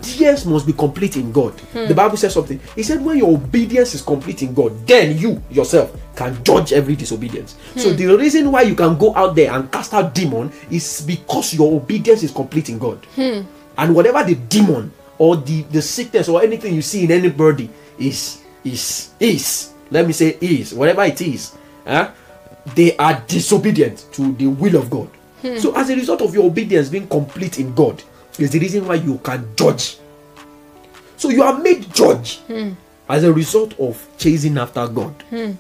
obedience 0.05 0.45
must 0.45 0.65
be 0.65 0.73
complete 0.73 1.17
in 1.17 1.31
God. 1.31 1.53
The 1.73 1.93
Bible 1.93 2.17
says 2.17 2.33
something. 2.33 2.59
He 2.75 2.83
said, 2.83 3.03
when 3.03 3.17
your 3.17 3.33
obedience 3.33 3.93
is 3.95 4.01
complete 4.01 4.41
in 4.43 4.53
God, 4.53 4.87
then 4.87 5.17
you 5.17 5.41
yourself 5.49 5.95
can 6.15 6.41
judge 6.43 6.73
every 6.73 6.95
disobedience. 6.95 7.55
So 7.75 7.91
hmm. 7.91 7.97
the 7.97 8.05
reason 8.17 8.51
why 8.51 8.61
you 8.61 8.75
can 8.75 8.97
go 8.97 9.13
out 9.15 9.35
there 9.35 9.51
and 9.51 9.71
cast 9.71 9.93
out 9.93 10.13
demon 10.15 10.51
is 10.71 11.01
because 11.01 11.53
your 11.53 11.73
obedience 11.75 12.23
is 12.23 12.31
complete 12.31 12.69
in 12.69 12.79
God. 12.79 13.03
Hmm. 13.15 13.41
And 13.77 13.93
whatever 13.95 14.23
the 14.23 14.35
demon 14.35 14.91
or 15.17 15.35
the, 15.37 15.63
the 15.63 15.81
sickness 15.81 16.29
or 16.29 16.41
anything 16.41 16.73
you 16.73 16.81
see 16.81 17.03
in 17.03 17.11
anybody 17.11 17.69
is 17.99 18.41
is 18.63 19.11
is 19.19 19.73
let 19.91 20.07
me 20.07 20.13
say 20.13 20.37
is 20.41 20.73
whatever 20.73 21.03
it 21.03 21.21
is, 21.21 21.55
huh? 21.85 22.11
they 22.73 22.95
are 22.97 23.21
disobedient 23.27 24.05
to 24.13 24.33
the 24.33 24.47
will 24.47 24.75
of 24.75 24.89
God. 24.89 25.09
Hmm. 25.45 25.57
So 25.59 25.75
as 25.75 25.89
a 25.91 25.95
result 25.95 26.21
of 26.23 26.33
your 26.33 26.45
obedience 26.45 26.89
being 26.89 27.07
complete 27.07 27.59
in 27.59 27.75
God, 27.75 28.01
is 28.39 28.49
the 28.49 28.59
reason 28.59 28.87
why 28.87 28.95
you 28.95 29.19
can 29.19 29.47
judge. 29.55 29.97
So 31.17 31.29
you 31.29 31.43
are 31.43 31.57
made 31.59 31.93
judge 31.93 32.37
hmm. 32.47 32.71
as 33.07 33.23
a 33.23 33.31
result 33.31 33.79
of 33.79 34.07
chasing 34.17 34.57
after 34.57 34.87
God. 34.87 35.13
Hmm. 35.29 35.51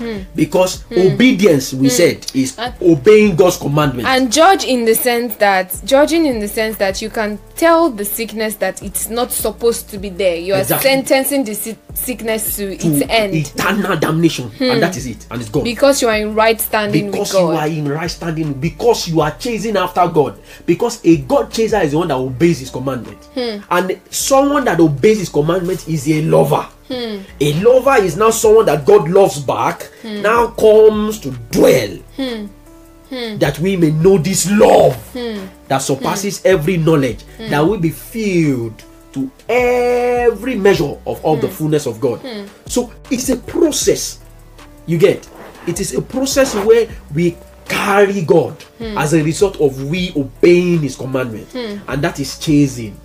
Hmm. 0.00 0.20
Because 0.34 0.82
hmm. 0.82 0.98
obedience, 1.12 1.74
we 1.74 1.88
hmm. 1.88 1.94
said, 1.94 2.26
is 2.34 2.58
And- 2.58 2.74
obeying 2.80 3.36
God's 3.36 3.58
commandment. 3.58 4.08
and 4.08 4.32
judge 4.32 4.64
in 4.64 4.86
the 4.86 4.94
sense 4.94 5.36
that 5.36 5.78
judging 5.84 6.24
in 6.24 6.40
the 6.40 6.48
sense 6.48 6.78
that 6.78 7.02
you 7.02 7.10
can 7.10 7.38
tell 7.56 7.90
the 7.90 8.04
sickness 8.04 8.56
that 8.56 8.82
it's 8.82 9.10
not 9.10 9.30
supposed 9.30 9.90
to 9.90 9.98
be 9.98 10.08
there. 10.08 10.36
You 10.36 10.54
are 10.54 10.60
Exactly. 10.60 10.90
sentencing 10.90 11.44
the 11.44 11.54
si- 11.54 11.76
sickness 11.92 12.56
to, 12.56 12.76
to 12.76 12.88
its 12.88 13.10
end. 13.10 13.34
eternal 13.34 13.96
damnation, 13.98 14.50
and 14.58 14.82
that 14.82 14.96
is 14.96 15.06
it, 15.06 15.26
and 15.30 15.40
it's 15.42 15.50
gone. 15.50 15.64
because 15.64 16.00
you 16.00 16.08
are 16.08 16.16
in 16.16 16.34
right 16.34 16.58
standing 16.58 17.10
because 17.10 17.34
with 17.34 17.42
you 17.42 17.48
are 17.50 17.66
in 17.68 17.88
right 17.88 18.10
standing 18.10 18.54
because 18.54 19.06
you 19.06 19.20
are 19.20 19.32
chasing 19.32 19.76
after 19.76 20.08
god. 20.08 20.40
Because 20.64 21.04
a 21.04 21.18
god 21.18 21.52
chaser 21.52 21.80
is 21.80 21.92
the 21.92 21.98
one 21.98 22.08
that 22.08 22.16
obeys 22.16 22.60
his 22.60 22.70
commandment. 22.70 23.18
And 23.36 24.00
someone 24.10 24.64
that 24.64 24.80
obeys 24.80 25.18
his 25.18 25.28
commandment 25.28 25.86
is 25.88 26.08
a 26.08 26.22
lover 26.22 26.66
a 26.90 27.52
lover 27.62 27.96
is 28.02 28.16
now 28.16 28.30
someone 28.30 28.66
that 28.66 28.84
god 28.84 29.08
loves 29.08 29.38
back 29.40 29.90
now 30.04 30.48
comes 30.48 31.20
to 31.20 31.30
dwell. 31.50 31.98
That 33.38 33.58
we 33.58 33.76
may 33.76 33.90
know 33.90 34.18
this 34.18 34.48
love 34.50 34.96
that 35.68 35.78
surpasses 35.78 36.44
every 36.44 36.76
knowledge 36.76 37.24
that 37.38 37.64
we 37.64 37.78
be 37.78 37.90
filled 37.90 38.82
to 39.12 39.28
every 39.48 40.54
measure 40.54 40.96
of 41.06 41.24
all 41.24 41.36
the 41.36 41.48
fullness 41.48 41.86
of 41.86 42.00
god. 42.00 42.20
So 42.66 42.92
it's 43.10 43.28
a 43.28 43.36
process. 43.36 44.20
You 44.86 44.98
get? 44.98 45.28
It 45.66 45.80
is 45.80 45.94
a 45.94 46.02
process 46.02 46.54
where 46.54 46.88
we 47.14 47.36
carry 47.66 48.22
god 48.22 48.56
as 48.80 49.12
a 49.14 49.22
result 49.22 49.60
of 49.60 49.84
we 49.90 50.12
obeying 50.16 50.80
his 50.80 50.96
commandment 50.96 51.52
and 51.54 52.02
that 52.02 52.18
is 52.20 52.38
chasing. 52.38 52.96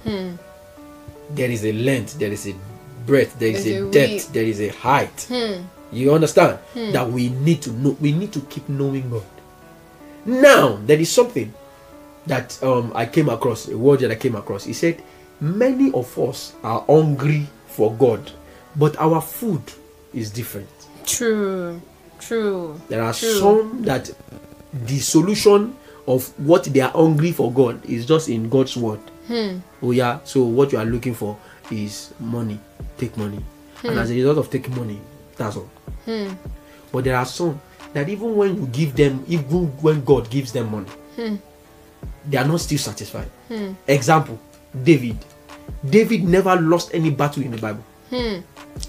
There 1.31 1.49
is 1.49 1.65
a 1.65 1.73
length 1.73 2.19
there 2.19 2.31
is 2.31 2.47
a 2.47 2.53
breadth 3.05 3.37
there 3.39 3.49
is 3.49 3.65
a 3.67 3.89
depth 3.91 4.33
there 4.33 4.43
is 4.43 4.61
a 4.61 4.69
height. 4.69 5.25
Hmm. 5.29 5.63
You 5.91 6.13
understand? 6.13 6.59
Hmm. 6.73 6.91
That 6.91 7.09
we 7.09 7.29
need 7.29 7.61
to 7.63 7.71
know 7.71 7.95
we 8.01 8.11
need 8.11 8.33
to 8.33 8.41
keep 8.41 8.67
knowing 8.69 9.09
god. 9.09 9.23
Now 10.25 10.77
there 10.85 10.99
is 10.99 11.11
something 11.11 11.53
that 12.27 12.61
um 12.63 12.91
i 12.95 13.05
came 13.05 13.29
across 13.29 13.67
a 13.67 13.77
word 13.77 13.99
that 13.99 14.11
i 14.11 14.15
came 14.15 14.35
across. 14.35 14.63
He 14.63 14.73
said 14.73 15.01
many 15.39 15.91
of 15.93 16.17
us 16.17 16.53
are 16.63 16.81
hungry 16.87 17.47
for 17.67 17.93
god 17.93 18.31
but 18.75 18.97
our 18.97 19.21
food 19.21 19.61
is 20.13 20.31
different. 20.31 20.69
True 21.05 21.81
true 22.19 22.79
there 22.87 23.03
are 23.03 23.13
True. 23.13 23.33
some 23.39 23.83
that 23.83 24.09
the 24.73 24.97
solution 24.99 25.75
of 26.07 26.27
what 26.39 26.63
they 26.65 26.79
are 26.81 26.91
hungry 26.91 27.31
for 27.31 27.51
God 27.51 27.83
is 27.85 28.05
just 28.05 28.29
in 28.29 28.49
God's 28.49 28.77
word. 28.77 28.99
Hmm. 29.27 29.59
Oh 29.81 29.91
yeah, 29.91 30.19
so 30.23 30.43
what 30.43 30.71
you 30.71 30.77
are 30.77 30.85
looking 30.85 31.13
for 31.13 31.37
is 31.71 32.13
money. 32.19 32.59
Take 32.97 33.17
money, 33.17 33.43
and 33.83 33.93
hmm. 33.93 33.97
as 33.99 34.11
a 34.11 34.13
result 34.15 34.37
of 34.37 34.49
taking 34.49 34.75
money, 34.75 34.99
that's 35.35 35.57
all. 35.57 35.69
Hmm. 36.05 36.33
But 36.91 37.03
there 37.03 37.15
are 37.17 37.25
some 37.25 37.59
that 37.93 38.07
even 38.09 38.35
when 38.35 38.55
you 38.55 38.67
give 38.67 38.95
them, 38.95 39.23
even 39.27 39.67
when 39.81 40.03
God 40.03 40.29
gives 40.29 40.51
them 40.51 40.71
money, 40.71 40.89
hmm. 41.15 41.35
they 42.29 42.37
are 42.37 42.47
not 42.47 42.61
still 42.61 42.77
satisfied. 42.77 43.29
Example: 43.87 44.39
David. 44.83 45.17
David 45.87 46.23
never 46.23 46.55
lost 46.55 46.91
any 46.93 47.09
battle 47.09 47.43
in 47.43 47.51
the 47.51 47.57
Bible. 47.57 47.83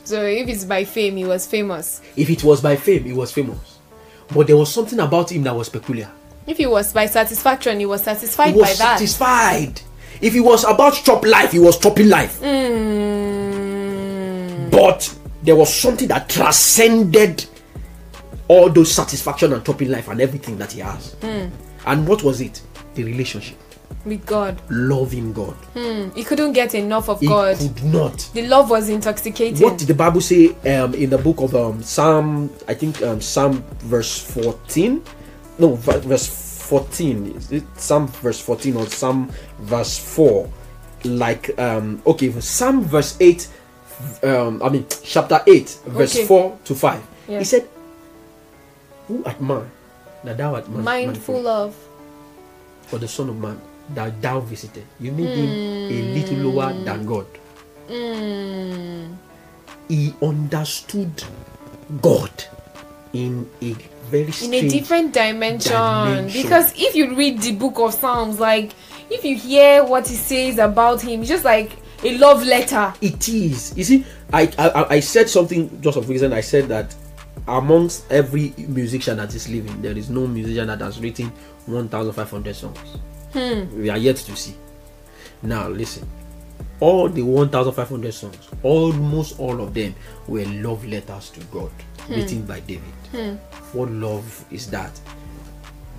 so 0.05 0.23
if 0.25 0.49
it's 0.49 0.65
by 0.65 0.85
fame 0.85 1.17
he 1.17 1.25
was 1.25 1.47
famous 1.47 2.03
If 2.17 2.29
it 2.29 2.45
was 2.45 2.61
by 2.61 2.77
fame, 2.77 3.05
he 3.05 3.13
was 3.13 3.33
famous. 3.33 3.79
But 4.31 4.47
there 4.47 4.57
was 4.57 4.73
something 4.73 4.99
about 5.01 5.33
him 5.33 5.43
that 5.45 5.55
was 5.55 5.69
peculiar. 5.69 6.11
if 6.47 6.61
it 6.61 6.71
was 6.71 6.93
by 6.93 7.07
satisfaction 7.07 7.79
he 7.81 7.87
was 7.87 8.03
satisfied 8.05 8.53
he 8.55 8.61
was 8.61 8.79
by 8.79 8.85
that 8.85 8.99
satisfied. 8.99 9.81
If 10.21 10.35
it 10.35 10.41
was 10.41 10.65
about 10.65 10.95
chop 10.95 11.27
life, 11.27 11.53
he 11.53 11.59
was 11.59 11.79
chopping 11.79 12.09
life. 12.09 12.41
Mm, 12.41 13.46
But 14.87 15.13
there 15.43 15.57
was 15.57 15.75
something 15.75 16.07
that 16.07 16.29
transcended 16.29 17.45
all 18.47 18.71
those 18.71 18.93
satisfaction 18.93 19.53
and 19.53 19.67
chopping 19.67 19.91
life 19.91 20.07
and 20.07 20.21
everything 20.21 20.57
that 20.59 20.71
he 20.71 20.79
has. 20.81 21.15
Hmm. 21.15 21.49
And 21.85 22.07
what 22.07 22.23
was 22.23 22.41
it? 22.41 22.63
The 22.95 23.03
relationship, 23.03 23.59
with 24.05 24.25
god 24.25 24.61
loving 24.71 25.33
God. 25.33 25.55
Hmm, 25.75 26.11
he 26.15 26.23
couldn't 26.23 26.53
get 26.53 26.77
enough 26.77 27.09
of 27.09 27.19
He 27.19 27.27
god 27.27 27.57
could 27.59 27.83
not. 27.85 28.31
the 28.33 28.47
love 28.47 28.71
was 28.71 28.89
intoxicating 28.89 29.61
What 29.61 29.77
did 29.77 29.89
the 29.89 29.95
Bible 29.95 30.21
say 30.21 30.51
um, 30.73 30.95
in 30.95 31.11
the 31.11 31.19
book 31.19 31.41
of 31.41 31.57
um, 31.57 31.83
Psalm? 31.83 32.49
I 32.69 32.75
think 32.75 33.03
um, 33.03 33.21
Psalm 33.21 33.65
verse 33.81 34.17
fourteen. 34.19 35.03
No, 35.59 35.75
verse 35.75 36.29
fourteen. 36.63 37.35
Is 37.35 37.51
it 37.51 37.65
Psalm 37.77 38.07
verse 38.07 38.41
fourteen 38.41 38.77
or 38.77 38.87
Psalm 38.87 39.31
verse 39.59 39.99
four? 39.99 40.49
Like 41.05 41.59
um, 41.59 42.01
okay, 42.07 42.31
Psalm 42.41 42.83
verse 42.85 43.17
eight. 43.21 43.49
Um, 44.23 44.63
I 44.63 44.69
mean 44.69 44.85
chapter 45.03 45.41
eight, 45.47 45.79
verse 45.87 46.15
Okay. 46.17 46.27
four 46.27 46.59
to 46.65 46.75
five. 46.75 47.03
He 47.27 47.45
said, 47.45 47.67
"Who 49.09 49.25
art 49.25 49.41
man 49.41 49.71
that 50.25 50.37
thou 50.37 50.55
art 50.55 50.69
man, 50.69 50.85
mindful 50.85 51.47
of 51.49 51.75
for 52.87 52.99
the 52.99 53.09
Son 53.09 53.29
of 53.31 53.37
Man 53.39 53.61
that 53.95 54.21
thou 54.21 54.41
visited? 54.41 54.85
You 55.01 55.13
made 55.13 55.31
him 55.33 55.51
a 55.89 55.99
little 56.13 56.39
lower 56.53 56.73
than 56.85 57.07
God." 57.07 57.27
mm, 57.89 59.17
he 59.89 60.13
understood 60.21 61.23
God 62.03 62.33
in 63.13 63.49
a 63.63 63.73
very 64.11 64.33
in 64.43 64.53
a 64.55 64.69
different 64.69 65.13
dimension. 65.15 65.73
dimension. 65.73 66.43
because 66.43 66.73
if 66.77 66.95
you 66.95 67.15
read 67.17 67.41
the 67.41 67.53
book 67.53 67.79
of 67.79 67.95
psalms 67.95 68.39
like 68.39 68.73
if 69.09 69.25
you 69.25 69.37
hear 69.37 69.85
what 69.85 70.07
he 70.07 70.15
says 70.17 70.59
about 70.59 71.01
him 71.01 71.23
just 71.23 71.45
like 71.45 71.71
a 72.03 72.19
love 72.19 72.45
letter. 72.45 72.93
It 73.01 73.29
is. 73.29 73.77
You 73.77 73.85
see 73.85 74.05
I, 74.33 74.51
I 74.59 74.97
i 74.97 75.01
said 75.01 75.29
something 75.29 75.81
just 75.81 75.97
of 75.97 76.09
reason 76.09 76.33
i 76.33 76.41
said 76.41 76.67
that 76.69 76.95
amongst 77.49 78.11
every 78.11 78.53
musician 78.59 79.17
that 79.19 79.33
is 79.35 79.49
living 79.49 79.81
there 79.81 79.97
is 79.97 80.11
no 80.11 80.27
musician 80.27 80.67
that 80.67 80.81
has 80.81 80.99
written 81.01 81.31
1500 81.67 82.55
songs. 82.55 82.79
Hmm. 83.33 83.81
We 83.83 83.91
are 83.91 83.99
yet 83.99 84.17
to 84.17 84.37
see. 84.37 84.55
Now 85.43 85.69
listen. 85.69 86.09
All 86.81 87.09
the 87.09 87.23
1500 87.23 88.13
songs 88.13 88.49
almost 88.63 89.39
all 89.39 89.61
of 89.61 89.75
them 89.75 89.95
were 90.29 90.45
love 90.45 90.85
letters 90.87 91.31
to 91.31 91.41
god 91.47 91.71
hmm. 92.01 92.15
written 92.15 92.43
by 92.47 92.61
david. 92.61 92.95
Hmm. 93.13 93.35
What 93.77 93.91
love 93.91 94.45
is 94.51 94.69
that? 94.71 94.99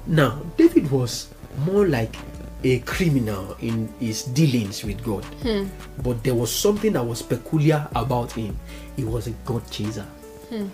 Now 0.05 0.41
david 0.57 0.89
was 0.91 1.29
more 1.65 1.87
like 1.87 2.15
a 2.63 2.79
criminal 2.79 3.55
in 3.61 3.87
his 3.99 4.23
dealings 4.23 4.83
with 4.83 5.03
god. 5.03 5.23
Hmm. 5.43 5.65
But 6.03 6.23
there 6.23 6.35
was 6.35 6.53
something 6.53 6.93
that 6.93 7.03
was 7.03 7.21
peculiar 7.21 7.87
about 7.95 8.31
him. 8.31 8.57
He 8.95 9.03
was 9.03 9.27
a 9.27 9.31
god 9.45 9.69
chaser. 9.69 10.05
Hmm. 10.49 10.67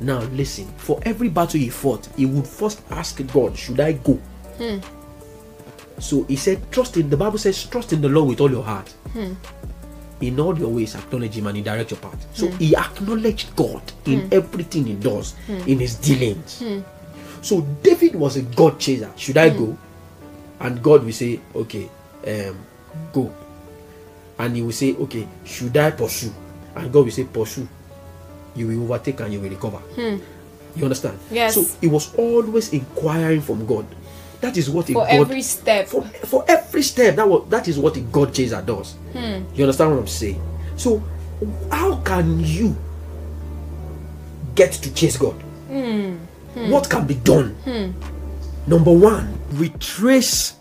Now 0.00 0.20
listen 0.32 0.66
for 0.76 1.00
every 1.04 1.28
battle 1.28 1.60
he 1.60 1.70
fought 1.70 2.06
he 2.16 2.26
would 2.26 2.46
first 2.46 2.82
ask 2.90 3.20
god 3.32 3.56
should 3.56 3.80
i 3.80 3.92
go? 3.92 4.14
Hmm. 4.58 4.78
So 5.98 6.24
he 6.24 6.36
said 6.36 6.70
trust 6.72 6.96
in 6.96 7.08
the 7.10 7.16
bible 7.16 7.38
says 7.38 7.64
trust 7.64 7.92
in 7.92 8.00
the 8.00 8.08
lord 8.08 8.28
with 8.28 8.40
all 8.40 8.50
your 8.50 8.64
heart. 8.64 8.92
In 10.20 10.38
all 10.38 10.58
your 10.58 10.68
ways 10.68 10.94
acknowledge 10.94 11.36
him 11.36 11.46
and 11.46 11.56
he 11.56 11.62
direct 11.62 11.90
your 11.92 12.00
path. 12.00 12.26
So 12.36 12.48
he 12.52 12.76
acknowledged 12.76 13.56
god 13.56 13.82
in 14.04 14.28
everything 14.32 14.84
he 14.84 14.94
does 14.94 15.34
in 15.48 15.78
his 15.78 15.94
dealings. 15.96 16.62
So 17.42 17.62
david 17.82 18.14
was 18.14 18.36
a 18.36 18.42
god 18.42 18.78
chaser. 18.78 19.10
Should 19.16 19.38
i 19.38 19.48
go 19.48 19.78
and 20.60 20.82
god 20.82 21.04
will 21.04 21.12
say 21.12 21.40
okay 21.54 21.88
um 22.26 22.56
go. 23.12 23.32
And 24.38 24.56
he 24.56 24.62
will 24.62 24.72
say 24.72 24.94
okay 24.96 25.26
should 25.44 25.76
i 25.76 25.90
pursue? 25.90 26.32
And 26.76 26.92
god 26.92 27.04
will 27.04 27.10
say 27.12 27.24
pursue. 27.24 27.68
You 28.54 28.66
will 28.68 28.84
overtake 28.84 29.20
and 29.20 29.32
you 29.32 29.40
will 29.40 29.50
recover. 29.50 29.78
Hmm. 29.78 30.16
You 30.76 30.84
understand? 30.84 31.18
Yes. 31.30 31.54
so 31.54 31.64
he 31.80 31.88
was 31.88 32.14
always 32.14 32.72
inquiring 32.72 33.40
from 33.40 33.66
god. 33.66 33.86
That 34.40 34.56
is 34.56 34.70
what 34.70 34.88
a 34.88 34.92
for 34.92 35.06
god 35.06 35.20
every 35.20 35.42
step. 35.42 35.88
For, 35.88 36.02
for 36.24 36.44
every 36.48 36.82
step 36.82 37.16
that 37.16 37.28
was 37.28 37.48
that 37.50 37.68
is 37.68 37.78
what 37.78 37.96
a 37.96 38.00
god 38.00 38.32
chaser 38.34 38.62
does. 38.62 38.92
Hmm. 39.12 39.44
You 39.54 39.64
understand 39.64 39.90
what 39.90 40.00
i'm 40.00 40.06
saying? 40.06 40.40
So 40.76 41.02
how 41.70 41.96
can 41.96 42.40
you 42.40 42.76
get 44.54 44.72
to 44.72 44.92
chase 44.94 45.16
god? 45.16 45.34
Hmm. 45.68 46.16
What 46.70 46.90
can 46.90 47.06
be 47.06 47.14
done 47.14 47.54
number 48.66 48.92
one 48.92 49.38
retrace 49.52 50.54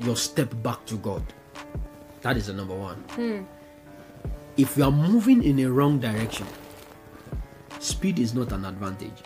your 0.00 0.16
step 0.16 0.52
back 0.62 0.84
to 0.86 0.96
god 0.96 1.22
That 2.22 2.36
is 2.36 2.46
the 2.46 2.52
number 2.54 2.74
one. 2.78 3.02
If 4.56 4.76
you 4.76 4.84
are 4.84 4.92
moving 4.94 5.42
in 5.42 5.58
a 5.58 5.66
wrong 5.66 5.98
direction, 5.98 6.46
speed 7.80 8.20
is 8.20 8.30
not 8.32 8.52
an 8.52 8.62
advantage. 8.64 9.18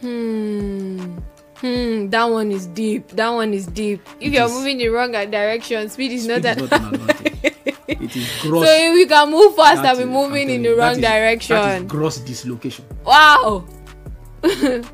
Hmm. 0.00 1.18
Hmm. 1.62 2.10
That 2.10 2.24
one 2.26 2.50
is 2.50 2.66
deep. 2.66 3.14
That 3.14 3.30
one 3.30 3.54
is 3.54 3.66
deep. 3.70 4.02
If 4.18 4.26
It 4.26 4.32
you're 4.34 4.46
is- 4.50 4.58
moving 4.58 4.80
in 4.80 4.86
the 4.86 4.88
wrong 4.90 5.12
direction, 5.12 5.86
speed 5.88 6.10
is 6.18 6.24
Speed 6.26 6.42
not 6.42 6.42
is 6.42 6.42
that. 6.42 6.58
not 6.58 6.72
an 6.72 6.94
advantage. 6.98 7.54
It 7.86 8.10
is 8.16 8.26
so 8.42 8.58
if 8.64 8.90
we 8.94 9.06
can 9.06 9.30
move 9.30 9.54
fast 9.54 9.82
that 9.86 9.94
and 10.02 10.10
is- 10.10 10.14
moving 10.18 10.50
in 10.50 10.62
the 10.66 10.70
wrong 10.74 10.98
that 10.98 10.98
is- 10.98 11.10
direction. 11.14 11.56
is 11.56 11.82
gross 11.86 12.18
dislocation. 12.18 12.84
wow. 13.06 13.62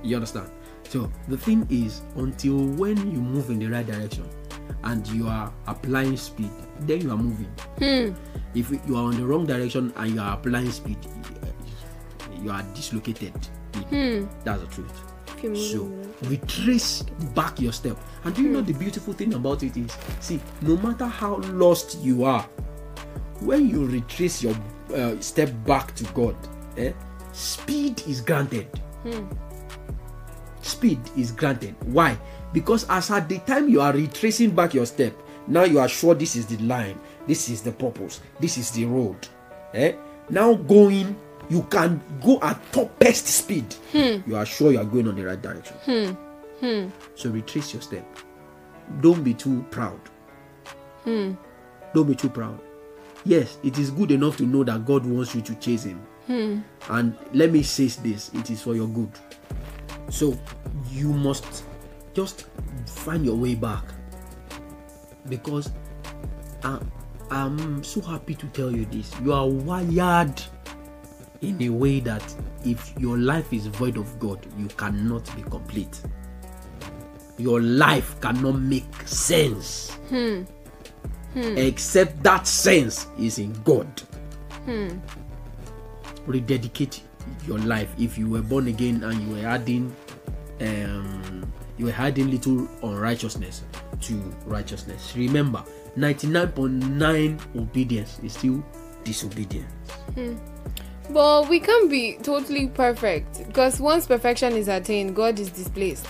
You 0.05 0.17
understand? 0.21 0.51
So 0.89 1.11
the 1.29 1.37
thing 1.37 1.67
is, 1.71 2.01
until 2.17 2.57
when 2.57 2.97
you 3.13 3.21
move 3.21 3.51
in 3.51 3.59
the 3.59 3.67
right 3.67 3.87
direction 3.87 4.27
and 4.85 5.07
you 5.09 5.27
are 5.29 5.53
applying 5.67 6.17
speed, 6.17 6.51
then 6.81 7.03
you 7.03 7.11
are 7.11 7.17
moving. 7.17 7.53
Hmm. 7.79 8.15
If 8.55 8.71
you 8.71 8.97
are 8.97 9.05
on 9.05 9.17
the 9.21 9.27
wrong 9.27 9.45
direction 9.47 9.93
and 9.97 10.15
you 10.15 10.21
are 10.21 10.35
applying 10.35 10.71
speed, 10.71 10.97
you 12.43 12.51
are 12.51 12.63
dislocated. 12.75 13.35
Hmm. 13.91 14.25
That's 14.45 14.63
the 14.63 14.67
truth. 14.69 15.03
If 15.37 15.45
you 15.45 15.51
move 15.51 15.59
So 15.59 16.29
retrace 16.29 17.03
back 17.35 17.61
your 17.61 17.73
step. 17.73 17.99
And 18.25 18.35
do 18.35 18.43
you 18.43 18.49
know 18.49 18.63
the 18.63 18.73
beautiful 18.73 19.13
thing 19.13 19.35
about 19.35 19.63
it 19.63 19.77
is, 19.77 19.95
see, 20.21 20.41
no 20.63 20.77
matter 20.79 21.07
how 21.07 21.37
lost 21.53 21.99
you 22.01 22.25
are, 22.25 22.43
when 23.41 23.69
you 23.69 23.85
retrace 23.87 24.43
your 24.43 24.57
uh, 24.95 25.21
step 25.21 25.53
back 25.67 25.95
to 25.97 26.05
God, 26.15 26.35
eh, 26.79 26.93
speed 27.33 28.03
is 28.09 28.23
granted. 28.23 28.69
Speed 30.69 31.01
is 31.17 31.33
granted. 31.33 31.75
Why? 31.87 32.19
Because 32.53 32.89
as 32.89 33.11
at 33.11 33.29
the 33.29 33.39
time 33.41 33.69
you 33.69 33.81
are 33.81 33.93
retracing 33.93 34.51
back 34.51 34.75
your 34.75 34.87
step, 34.87 35.15
now 35.47 35.65
you 35.65 35.79
are 35.79 35.89
sure 35.89 36.15
this 36.15 36.37
is 36.37 36.47
the 36.47 36.59
line, 36.59 36.99
this 37.27 37.49
is 37.49 37.63
the 37.63 37.73
purpose, 37.73 38.21
this 38.39 38.59
is 38.59 38.71
the 38.71 38.85
road. 38.85 39.27
Eh? 39.75 39.95
Now 40.31 40.55
going, 40.55 41.19
you 41.49 41.63
can 41.65 42.01
go 42.23 42.39
at 42.43 42.61
topest 42.73 43.27
speed. 43.27 43.75
You 44.27 44.37
are 44.37 44.45
sure 44.47 44.73
you 44.73 44.79
are 44.79 44.85
going 44.85 45.09
on 45.09 45.17
the 45.17 45.25
right 45.25 45.41
direction. 45.41 45.77
Hmm. 45.85 46.11
Hmm. 46.61 46.89
So 47.15 47.31
retrace 47.31 47.73
your 47.73 47.83
step. 47.83 48.07
Don't 49.01 49.23
be 49.23 49.35
too 49.35 49.65
proud. 49.71 50.01
Don't 51.95 52.07
be 52.07 52.15
too 52.15 52.29
proud. 52.29 52.61
Yes, 53.25 53.59
it 53.63 53.79
is 53.79 53.91
good 53.91 54.11
enough 54.11 54.37
to 54.39 54.45
know 54.45 54.65
that 54.65 54.85
God 54.85 55.07
wants 55.07 55.35
you 55.35 55.41
to 55.43 55.55
chase 55.57 55.85
Him. 55.85 56.05
And 56.91 57.17
let 57.33 57.51
me 57.51 57.63
say 57.63 57.87
this 57.87 58.31
it 58.35 58.51
is 58.51 58.63
for 58.63 58.75
your 58.75 58.89
good. 58.89 59.11
So 60.09 60.39
you 60.91 61.13
must 61.13 61.65
just 62.15 62.47
find 62.87 63.25
your 63.25 63.37
way 63.37 63.55
back. 63.55 63.85
Because 65.29 65.71
I, 66.63 66.81
I'm 67.31 67.85
so 67.85 68.01
happy 68.01 68.35
to 68.35 68.47
tell 68.49 68.75
you 68.75 68.87
this. 68.87 69.13
You 69.23 69.33
are 69.33 69.47
wired 69.47 70.41
in 71.41 71.61
a 71.63 71.69
way 71.69 72.01
that 72.01 72.35
if 72.65 72.93
your 72.99 73.19
life 73.19 73.53
is 73.53 73.67
void 73.67 73.97
of 73.97 74.19
God, 74.19 74.45
you 74.59 74.67
cannot 74.69 75.35
be 75.37 75.43
complete. 75.43 76.01
Your 77.37 77.61
life 77.61 78.21
cannot 78.21 78.59
make 78.59 79.07
sense. 79.07 79.91
Hmm. 80.09 80.43
Hmm. 81.35 81.57
Except 81.57 82.23
that 82.23 82.47
sense 82.47 83.07
is 83.19 83.39
in 83.39 83.53
God. 83.63 83.87
Hmm. 84.65 84.99
Rededicate 86.27 87.03
your 87.47 87.59
life. 87.59 87.89
If 87.99 88.19
you 88.19 88.29
were 88.29 88.43
born 88.43 88.69
again 88.69 89.03
and 89.05 89.21
you 89.23 89.35
were 89.37 89.47
adding 89.49 89.95
um 90.61 91.53
you 91.77 91.87
were 91.87 91.95
adding 91.97 92.31
little 92.31 92.69
unrighteousness 92.83 93.63
to 94.01 94.15
righteousness. 94.47 95.15
Remember, 95.17 95.63
99.9 95.97 97.39
obedience 97.57 98.19
is 98.23 98.33
still 98.33 98.65
disobedience. 99.05 99.71
But 101.11 101.49
we 101.49 101.61
can't 101.61 101.89
be 101.89 102.19
totally 102.23 102.69
perfect 102.69 103.47
because 103.47 103.81
once 103.81 104.07
perfection 104.07 104.53
is 104.55 104.69
attained, 104.69 105.15
God 105.17 105.39
is 105.39 105.51
displaced. 105.51 106.07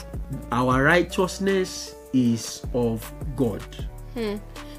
our 0.51 0.83
righteousness 0.83 1.95
is 2.13 2.63
of 2.75 3.13
God. 3.37 3.63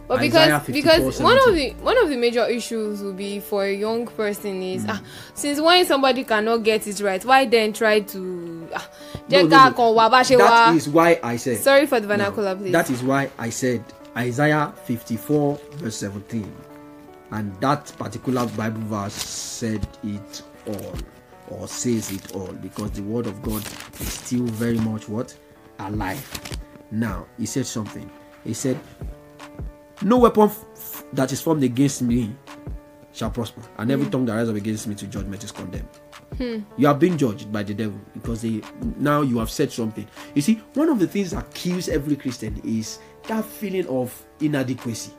But 0.10 0.22
because 0.22 0.66
because 0.66 1.22
one 1.22 1.38
of 1.48 1.54
the 1.54 1.70
one 1.86 1.96
of 2.02 2.10
the 2.10 2.18
major 2.18 2.44
issues 2.48 3.04
will 3.04 3.14
be 3.14 3.40
for 3.40 3.66
a 3.66 3.72
young 3.72 4.08
person 4.08 4.60
is 4.64 4.84
ah, 4.90 5.00
since 5.36 5.62
when 5.62 5.86
somebody 5.86 6.24
cannot 6.24 6.64
get 6.64 6.88
it 6.88 7.00
right, 7.00 7.24
why 7.24 7.46
then 7.46 7.74
try 7.74 8.00
to 8.00 8.68
ah, 8.74 8.90
No, 9.30 9.44
no, 9.44 9.48
no. 9.48 9.72
kàn 9.72 9.94
wá 9.94 10.10
bá 10.10 10.22
ṣe 10.26 10.36
That 10.40 10.76
is 10.76 10.90
why 10.90 11.20
I 11.22 11.36
said. 11.38 11.58
Sorry 11.62 11.86
for 11.86 12.00
the 12.00 12.08
vernacular, 12.08 12.56
please. 12.56 12.72
That 12.72 12.90
is 12.90 13.04
why 13.04 13.30
I 13.38 13.52
said 13.52 13.84
Isaiah 14.18 14.74
54 14.86 15.60
verse 15.78 15.98
17, 15.98 16.52
and 17.30 17.54
that 17.62 17.94
particular 18.00 18.48
Bible 18.58 18.82
verse 18.90 19.14
said 19.14 19.88
it 20.04 20.42
all, 20.66 20.96
or 21.52 21.68
says 21.68 22.10
it 22.10 22.34
all, 22.36 22.52
because 22.54 22.90
the 22.94 23.04
word 23.04 23.28
of 23.28 23.44
God 23.44 23.62
is 24.00 24.12
still 24.12 24.46
very 24.58 24.80
much 24.80 25.08
what 25.08 25.38
alive. 25.78 26.26
Now 26.90 27.28
he 27.38 27.46
said 27.46 27.68
something. 27.68 28.10
He 28.44 28.56
said, 28.56 28.80
"No 30.04 30.18
weapon 30.20 30.44
f- 30.50 31.04
that 31.14 31.32
is 31.32 31.42
formed 31.42 31.64
against 31.64 32.02
me 32.02 32.36
shall 33.12 33.30
prosper, 33.32 33.62
and 33.78 33.92
every 33.92 34.08
tongue 34.10 34.26
that 34.26 34.34
rises 34.34 34.50
up 34.50 34.56
against 34.56 34.88
me 34.88 34.96
to 34.96 35.08
judgment 35.08 35.44
is 35.44 35.52
condemned." 35.52 35.88
you 36.78 36.88
are 36.88 36.94
being 36.94 37.18
judged 37.18 37.52
by 37.52 37.64
the 37.64 37.74
devil 37.74 38.00
because 38.14 38.42
they 38.44 38.62
now 38.98 39.22
you 39.22 39.40
have 39.40 39.50
said 39.50 39.72
something. 39.72 40.08
You 40.36 40.42
see 40.42 40.62
one 40.76 40.88
of 40.88 41.00
the 41.00 41.08
things 41.08 41.32
that 41.32 41.52
kills 41.54 41.90
every 41.90 42.16
christian 42.16 42.62
is 42.64 43.00
that 43.28 43.44
feeling 43.44 43.88
of 43.88 44.14
inadequacy. 44.40 45.12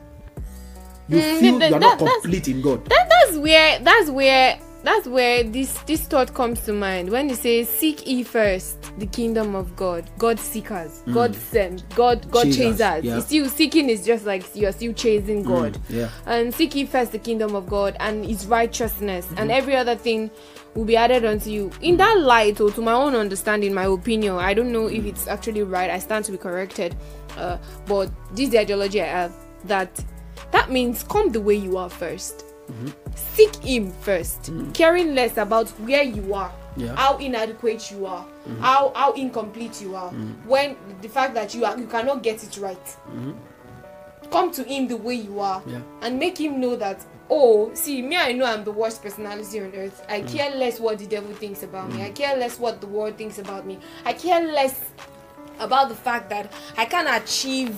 You 1.09 1.17
Mm, 1.17 1.39
feel 1.39 1.59
that- 1.59 1.69
you 1.69 1.75
are 1.75 1.79
that- 1.79 1.99
not 1.99 2.11
complete 2.21 2.47
in 2.47 2.61
god. 2.61 2.85
that 2.85 3.07
that's 3.09 3.37
where 3.37 3.79
that's 3.79 4.09
where 4.09 4.57
that's 4.83 5.07
where 5.07 5.43
this 5.43 5.77
this 5.83 6.01
thought 6.07 6.33
comes 6.33 6.61
to 6.61 6.73
mind. 6.73 7.09
When 7.09 7.29
it 7.29 7.37
says 7.37 7.69
seek 7.69 8.07
ye 8.07 8.23
first 8.23 8.81
the 8.97 9.05
kingdom 9.05 9.55
of 9.55 9.75
god. 9.75 10.09
God 10.17 10.39
seekers. 10.39 11.03
Mm. 11.05 11.13
God 11.13 11.35
sent. 11.35 11.95
God 11.95 12.29
god 12.31 12.45
Chasers, 12.45 12.77
chasers. 12.77 13.03
yeah. 13.03 13.15
you 13.15 13.21
still 13.21 13.49
seeking 13.49 13.89
is 13.89 14.05
just 14.05 14.25
like 14.25 14.43
you're 14.55 14.71
still 14.71 14.93
chasing 14.93 15.43
mm, 15.43 15.47
god. 15.47 15.77
yeah. 15.89 16.09
and 16.25 16.53
seek 16.53 16.75
ye 16.75 16.85
first 16.85 17.11
the 17.11 17.19
kingdom 17.19 17.55
of 17.55 17.69
god 17.69 17.95
and 17.99 18.25
his 18.25 18.45
righteousness 18.47 19.27
and 19.29 19.37
mm-hmm. 19.37 19.51
every 19.51 19.75
other 19.75 19.95
thing 19.95 20.29
will 20.75 20.85
be 20.85 20.95
added 20.95 21.25
unto 21.25 21.49
you. 21.49 21.71
In 21.81 21.97
that 21.97 22.19
light 22.19 22.61
or 22.61 22.71
to 22.71 22.81
my 22.81 22.93
own 22.93 23.13
understanding 23.15 23.73
my 23.73 23.85
opinion 23.85 24.35
i 24.35 24.53
don't 24.53 24.71
know 24.71 24.87
if 24.87 25.05
it's 25.05 25.27
actually 25.27 25.63
right. 25.63 25.89
I 25.89 25.99
stand 25.99 26.25
to 26.25 26.31
be 26.31 26.37
corrected. 26.37 26.95
Uh, 27.37 27.57
but 27.85 28.11
this 28.35 28.45
is 28.45 28.49
the 28.49 28.59
ideology 28.59 29.01
i 29.01 29.05
have 29.05 29.33
that 29.65 30.03
that 30.51 30.69
means 30.69 31.03
come 31.03 31.31
the 31.31 31.39
way 31.39 31.55
you 31.55 31.77
are 31.77 31.89
1st 31.89 32.43
seek 33.15 33.55
him 33.57 33.91
1st 34.03 34.49
mm. 34.49 34.73
caring 34.73 35.15
less 35.15 35.37
about 35.37 35.69
where 35.81 36.03
you 36.03 36.33
are 36.33 36.51
Yeah. 36.77 36.95
how 36.95 37.17
inadequate 37.17 37.91
you 37.91 38.05
are 38.05 38.25
mm. 38.47 38.59
how 38.59 38.91
how 38.95 39.11
incomplete 39.13 39.81
you 39.81 39.95
are 39.95 40.11
mm. 40.11 40.33
when 40.45 40.75
the 41.01 41.09
fact 41.09 41.33
that 41.33 41.53
you 41.53 41.65
are 41.65 41.77
you 41.77 41.87
cannot 41.87 42.23
get 42.23 42.43
it 42.43 42.57
right. 42.57 42.97
Come 44.31 44.51
to 44.53 44.63
him 44.63 44.87
the 44.87 44.95
way 44.95 45.15
you 45.15 45.39
are 45.41 45.61
Yeah. 45.67 45.81
and 46.01 46.17
make 46.17 46.37
him 46.39 46.61
know 46.61 46.75
that 46.77 47.03
oh 47.29 47.69
see 47.73 48.01
me 48.01 48.15
i 48.15 48.31
know 48.31 48.45
i'm 48.45 48.63
the 48.63 48.71
worst 48.71 49.03
personality 49.03 49.59
on 49.59 49.73
earth. 49.75 50.05
I 50.09 50.21
care 50.21 50.51
less 50.55 50.79
what 50.79 50.99
the 50.99 51.07
devil 51.07 51.33
thinks 51.33 51.63
about 51.63 51.91
me. 51.91 52.03
I 52.03 52.11
care 52.11 52.37
less 52.37 52.57
what 52.59 52.79
the 52.79 52.87
world 52.87 53.17
thinks 53.17 53.39
about 53.39 53.65
me. 53.65 53.79
I 54.05 54.13
care 54.13 54.41
less 54.41 54.79
about 55.59 55.89
the 55.89 55.95
fact 55.95 56.29
that 56.29 56.51
i 56.77 56.85
can't 56.85 57.23
achieve 57.23 57.75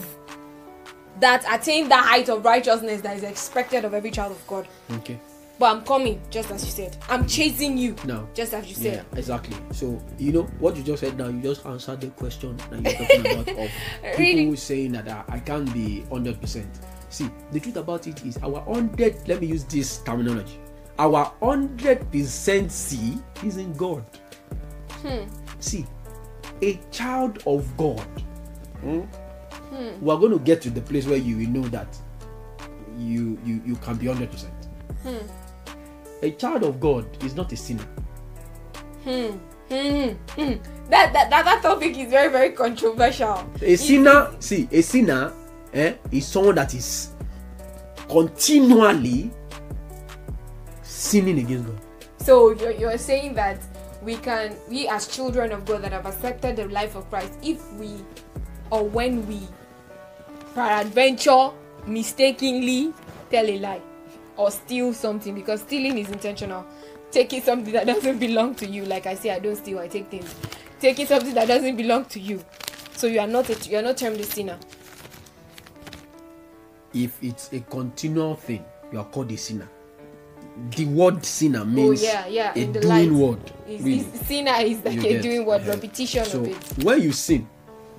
that 1.20 1.46
attain 1.52 1.90
that 1.90 2.06
height 2.06 2.30
of 2.30 2.44
righteousness 2.44 3.02
that 3.02 3.18
is 3.18 3.24
expected 3.24 3.86
of 3.86 3.94
every 3.94 4.12
child 4.12 4.32
of 4.32 4.48
god. 4.48 4.68
Okay. 4.92 5.20
But 5.60 5.76
i'm 5.78 5.84
coming 5.84 6.20
just 6.32 6.50
as 6.52 6.66
you 6.66 6.72
said. 6.72 6.98
I'm 7.10 7.28
chasing 7.28 7.78
you 7.78 7.96
No. 8.06 8.28
just 8.34 8.54
as 8.54 8.66
you 8.68 8.76
yeah 8.92 8.98
said. 8.98 9.06
exactly. 9.16 9.56
So 9.72 10.02
you 10.18 10.32
know 10.32 10.44
what 10.60 10.76
you 10.76 10.84
just 10.84 11.02
said 11.02 11.16
now 11.18 11.28
you 11.28 11.42
just 11.42 11.66
answered 11.66 12.02
the 12.02 12.08
question 12.08 12.58
that 12.72 12.82
you're 12.82 12.94
talking 12.94 13.22
about 13.22 13.48
of 13.50 13.72
people 14.18 14.18
Really? 14.18 14.56
saying 14.56 14.92
that 14.94 15.08
uh, 15.08 15.24
i 15.30 15.40
can't 15.40 15.72
be 15.74 16.02
100 16.10 16.42
percent. 16.42 16.68
See 17.10 17.30
the 17.52 17.60
truth 17.60 17.78
about 17.78 18.08
it 18.08 18.26
is 18.26 18.38
our 18.38 18.62
100 18.66 19.28
let 19.28 19.40
me 19.42 19.48
use 19.48 19.64
this 19.66 20.00
terminology. 20.00 20.60
Our 20.98 21.26
100 21.40 22.12
percent 22.12 22.72
see 22.72 23.20
is 23.44 23.58
in 23.58 23.74
god. 23.74 24.04
Hmm. 25.04 25.26
see 25.60 25.86
a 26.62 26.80
child 26.92 27.44
of 27.46 27.66
god 27.78 28.00
hmm, 28.82 29.02
we 30.02 30.12
are 30.12 30.20
going 30.20 30.32
to 30.32 30.40
get 30.40 30.62
to 30.62 30.70
the 30.70 30.82
place 30.82 31.06
where 31.06 31.18
you 31.18 31.38
will 31.38 31.50
know 31.50 31.68
that 31.70 31.98
you 32.98 33.40
you 33.46 33.62
you 33.66 33.76
can 33.78 33.96
be 33.98 34.08
100 34.08 34.32
percent. 34.32 34.54
A 36.22 36.32
child 36.32 36.64
of 36.64 36.80
god 36.80 37.06
is 37.24 37.36
not 37.36 37.52
a 37.52 37.58
sinner. 37.58 37.88
Hmm, 39.04 39.32
hmm. 39.70 40.14
that, 40.90 41.12
that 41.14 41.30
that 41.30 41.46
that 41.46 41.62
topic 41.62 41.98
is 41.98 42.10
very 42.10 42.32
very 42.32 42.52
controversial. 42.52 43.50
A 43.62 43.76
sinner, 43.76 44.36
see, 44.40 44.68
a 44.72 44.82
sinner 44.82 45.34
eh, 45.74 45.96
is 46.12 46.28
someone 46.28 46.56
that 46.56 46.74
is 46.74 47.10
continually 48.08 49.32
sinning 50.84 51.40
against 51.40 51.68
God. 51.68 51.82
So 52.18 52.52
you're, 52.52 52.72
you're 52.72 52.98
saying 52.98 53.34
that 53.36 53.60
we 54.02 54.16
can, 54.16 54.56
we 54.70 54.88
as 54.88 55.08
children 55.08 55.52
of 55.52 55.66
God 55.66 55.82
that 55.82 55.92
have 55.92 56.06
accepted 56.06 56.56
the 56.56 56.68
life 56.68 56.96
of 56.96 57.10
Christ, 57.10 57.34
if 57.42 57.74
we 57.74 57.96
or 58.70 58.84
when 58.84 59.26
we 59.28 59.42
peradventure 60.54 61.52
mistakenly 61.88 62.94
tell 63.30 63.46
a 63.46 63.60
lie 63.60 63.82
or 64.38 64.52
steal 64.52 64.94
something 64.94 65.36
because 65.36 65.62
stealing 65.62 65.98
is 65.98 66.10
intentional. 66.10 66.66
Taking 67.12 67.42
something 67.42 67.74
that 67.74 67.86
doesn't 67.86 68.18
belong 68.20 68.56
to 68.56 68.66
you, 68.68 68.86
like 68.86 69.06
I 69.06 69.14
say, 69.16 69.30
I 69.30 69.40
don't 69.40 69.56
steal, 69.56 69.80
I 69.80 69.88
take 69.88 70.10
things. 70.10 70.34
Taking 70.80 71.06
something 71.06 71.34
that 71.36 71.48
doesn't 71.48 71.76
belong 71.76 72.06
to 72.06 72.20
you, 72.20 72.44
so 72.96 73.08
you 73.08 73.20
are 73.20 73.28
not 73.28 73.50
a, 73.50 73.70
you 73.70 73.78
are 73.78 73.82
not 73.84 73.98
termed 73.98 74.20
a 74.20 74.24
sinner. 74.24 74.58
If 76.94 77.24
it's 77.24 77.52
a 77.54 77.60
continual 77.62 78.36
thing, 78.36 78.64
you 78.92 79.00
are 79.00 79.06
called 79.06 79.32
a 79.32 79.38
sinner. 79.38 79.68
The 80.76 80.86
word 80.86 81.26
sinner 81.26 81.66
means 81.66 82.04
oh 82.04 82.06
yeah, 82.06 82.28
yeah. 82.28 82.52
a 82.56 82.66
doing 82.66 82.88
light. 82.88 83.12
word. 83.12 83.52
Really. 83.68 84.02
sinner 84.26 84.54
is 84.60 84.84
like 84.86 84.96
You 84.96 85.00
a 85.02 85.04
get, 85.14 85.22
doing 85.24 85.46
word, 85.46 85.62
uh, 85.64 85.72
repetition 85.72 86.26
so 86.26 86.42
of 86.42 86.48
it. 86.48 86.84
when 86.84 87.02
you 87.02 87.12
sin, 87.12 87.48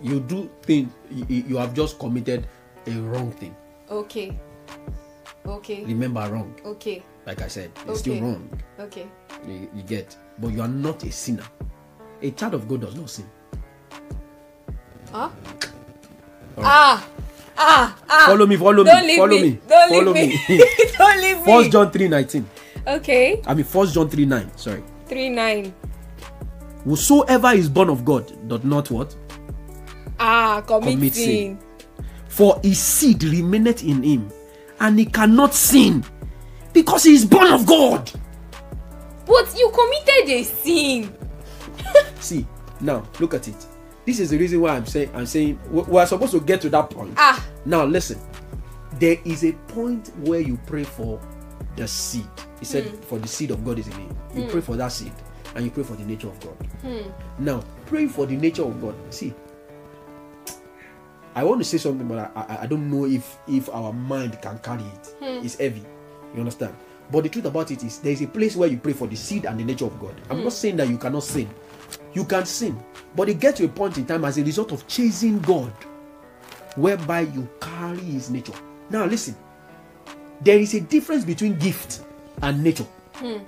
you 0.05 0.21
do 0.21 0.51
things. 0.63 0.93
You, 1.11 1.25
you 1.49 1.57
have 1.57 1.73
just 1.75 1.99
committed 1.99 2.47
a 2.87 2.91
wrong 3.09 3.33
thing. 3.33 3.57
Okay. 3.91 4.37
Okay. 5.47 5.85
Remember, 5.85 6.21
wrong. 6.31 6.55
Okay. 6.65 7.03
Like 7.27 7.41
I 7.41 7.49
said, 7.49 7.71
it's 7.75 7.89
Okay. 7.89 7.99
still 7.99 8.21
wrong. 8.21 8.49
Okay. 8.79 9.07
You, 9.49 9.69
you 9.75 9.83
get, 9.83 10.15
but 10.39 10.53
you 10.53 10.61
are 10.61 10.69
not 10.69 11.03
a 11.05 11.11
sinner. 11.11 11.45
A 12.21 12.31
child 12.33 12.53
of 12.55 12.69
God 12.69 12.83
does 12.83 12.95
not 12.95 13.09
sin. 13.09 13.25
Huh? 15.11 15.31
Ah. 16.59 17.07
Ah. 17.57 17.97
Ah. 18.09 18.25
Follow 18.27 18.47
me. 18.47 18.57
Follow 18.57 18.85
Don't 18.85 19.01
me. 19.01 19.07
leave 19.07 19.19
Follow 19.19 19.37
me. 19.37 19.43
me. 19.43 19.59
Don't 19.69 19.89
follow 19.89 20.13
leave 20.13 20.49
me. 20.49 20.57
me. 20.59 20.65
Don't 20.99 21.21
leave 21.21 21.39
me. 21.39 21.45
First 21.45 21.71
John 21.73 21.91
three 21.91 22.09
nineteen. 22.09 22.47
Okay. 22.87 23.41
I 23.47 23.55
mean, 23.55 23.65
First 23.65 23.95
John 23.95 24.09
three 24.11 24.27
nine. 24.27 24.51
Sorry. 24.57 24.83
Three 25.07 25.29
nine. 25.31 25.73
Whosoever 26.85 27.53
is 27.53 27.69
born 27.69 27.89
of 27.89 28.05
God 28.05 28.33
doth 28.49 28.65
not 28.65 28.91
what? 28.91 29.17
Ah, 30.19 30.63
commit, 30.67 30.95
Commit 30.95 31.15
sin. 31.15 31.25
sin. 31.25 31.59
For 32.29 32.59
his 32.63 32.79
seed 32.79 33.23
remaineth 33.23 33.85
in 33.85 34.03
him, 34.03 34.31
and 34.81 34.99
he 34.99 35.05
cannot 35.07 35.55
sin, 35.55 36.05
because 36.73 37.05
he 37.05 37.15
is 37.15 37.25
born 37.25 37.53
of 37.53 37.65
God. 37.67 38.11
But 39.27 39.57
you 39.59 39.71
committed 39.71 40.31
a 40.31 40.43
sin. 40.43 41.17
See, 42.21 42.47
now 42.81 43.03
look 43.21 43.35
at 43.35 43.49
it. 43.49 43.67
This 44.05 44.21
is 44.21 44.31
the 44.31 44.37
reason 44.39 44.61
why 44.61 44.77
I'm 44.77 44.85
saying 44.87 45.11
I'm 45.15 45.27
saying 45.27 45.59
we 45.71 45.83
we 45.83 45.99
are 45.99 46.07
supposed 46.07 46.33
to 46.33 46.41
get 46.41 46.61
to 46.63 46.69
that 46.71 46.91
point. 46.91 47.15
Ah. 47.17 47.45
Now 47.65 47.85
listen, 47.85 48.19
there 48.99 49.17
is 49.25 49.45
a 49.45 49.53
point 49.69 50.09
where 50.19 50.41
you 50.41 50.59
pray 50.67 50.85
for 50.85 51.21
the 51.77 51.89
seed. 51.89 52.27
He 52.59 52.65
said, 52.67 52.87
"For 53.07 53.19
the 53.19 53.29
seed 53.29 53.51
of 53.51 53.65
God 53.65 53.79
is 53.79 53.87
in 53.89 53.99
you." 54.01 54.43
You 54.43 54.49
pray 54.51 54.61
for 54.61 54.77
that 54.77 54.93
seed, 54.93 55.13
and 55.55 55.65
you 55.65 55.71
pray 55.71 55.85
for 55.85 55.95
the 55.97 56.05
nature 56.05 56.29
of 56.29 56.39
God. 56.41 56.57
Now, 57.39 57.63
praying 57.87 58.11
for 58.11 58.27
the 58.27 58.37
nature 58.37 58.65
of 58.65 58.81
God. 58.83 58.95
See, 59.11 59.33
I 61.35 61.45
want 61.45 61.61
to 61.61 61.65
say 61.65 61.79
something, 61.79 62.07
but 62.07 62.31
I, 62.37 62.41
I, 62.41 62.63
I 62.63 62.67
don't 62.67 62.91
know 62.91 63.07
if 63.07 63.39
if 63.49 63.69
our 63.71 63.93
mind 63.93 64.41
can 64.41 64.59
carry 64.59 64.85
it. 64.85 65.15
Hmm. 65.19 65.45
It's 65.45 65.57
heavy. 65.57 65.83
You 66.35 66.41
understand? 66.41 66.75
But 67.11 67.25
the 67.25 67.29
truth 67.29 67.45
about 67.45 67.71
it 67.71 67.83
is, 67.83 67.99
there 67.99 68.13
is 68.13 68.23
a 68.23 68.27
place 68.27 68.57
where 68.57 68.69
you 68.69 68.79
pray 68.79 68.93
for 68.93 69.07
the 69.07 69.17
seed 69.17 69.45
and 69.45 69.59
the 69.59 69.65
nature 69.65 69.85
of 69.85 69.99
God. 70.01 70.15
I'm 70.31 70.39
hmm. 70.39 70.45
not 70.45 70.53
saying 70.53 70.77
that 70.77 70.89
you 70.89 70.99
cannot 70.99 71.23
sin. 71.23 71.49
You 72.13 72.25
can 72.25 72.47
sin, 72.47 72.83
but 73.17 73.29
it 73.29 73.41
gets 73.41 73.59
to 73.59 73.65
a 73.65 73.69
point 73.69 73.99
in 73.99 74.07
time 74.07 74.25
as 74.25 74.39
a 74.39 74.45
result 74.45 74.73
of 74.73 74.87
chasing 74.87 75.41
God, 75.41 75.73
whereby 76.77 77.21
you 77.21 77.49
carry 77.61 77.99
His 77.99 78.31
nature. 78.31 78.55
Now, 78.91 79.05
listen. 79.07 79.37
There 80.41 80.59
is 80.59 80.75
a 80.75 80.81
difference 80.81 81.25
between 81.25 81.59
gift 81.59 82.03
and 82.43 82.63
nature. 82.63 82.87
Hmm. 83.15 83.39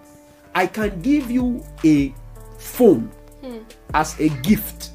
I 0.54 0.66
can 0.66 1.02
give 1.02 1.30
you 1.30 1.62
a 1.84 2.14
phone 2.58 3.10
as 3.94 4.18
a 4.20 4.28
gift. 4.42 4.90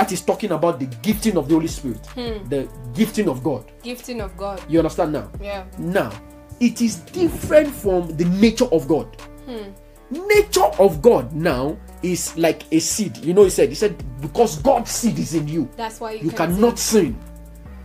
That 0.00 0.12
is 0.12 0.22
talking 0.22 0.52
about 0.52 0.80
the 0.80 0.86
gifting 1.02 1.36
of 1.36 1.46
the 1.46 1.52
Holy 1.52 1.66
Spirit, 1.66 2.06
hmm. 2.14 2.48
the 2.48 2.66
gifting 2.94 3.28
of 3.28 3.44
God. 3.44 3.70
Gifting 3.82 4.22
of 4.22 4.34
God. 4.34 4.62
You 4.66 4.78
understand 4.78 5.12
now? 5.12 5.30
Yeah. 5.42 5.66
Now, 5.76 6.10
it 6.58 6.80
is 6.80 6.96
different 7.12 7.68
from 7.68 8.16
the 8.16 8.24
nature 8.24 8.64
of 8.72 8.88
God. 8.88 9.14
Hmm. 9.44 9.72
Nature 10.10 10.72
of 10.78 11.02
God 11.02 11.34
now 11.34 11.76
is 12.02 12.34
like 12.38 12.62
a 12.72 12.78
seed. 12.78 13.18
You 13.18 13.34
know, 13.34 13.44
he 13.44 13.50
said, 13.50 13.68
he 13.68 13.74
said, 13.74 14.02
because 14.22 14.56
God's 14.62 14.90
seed 14.90 15.18
is 15.18 15.34
in 15.34 15.46
you, 15.46 15.68
That's 15.76 16.00
why 16.00 16.12
you, 16.12 16.24
you 16.24 16.30
can 16.30 16.54
cannot 16.54 16.78
sin. 16.78 17.18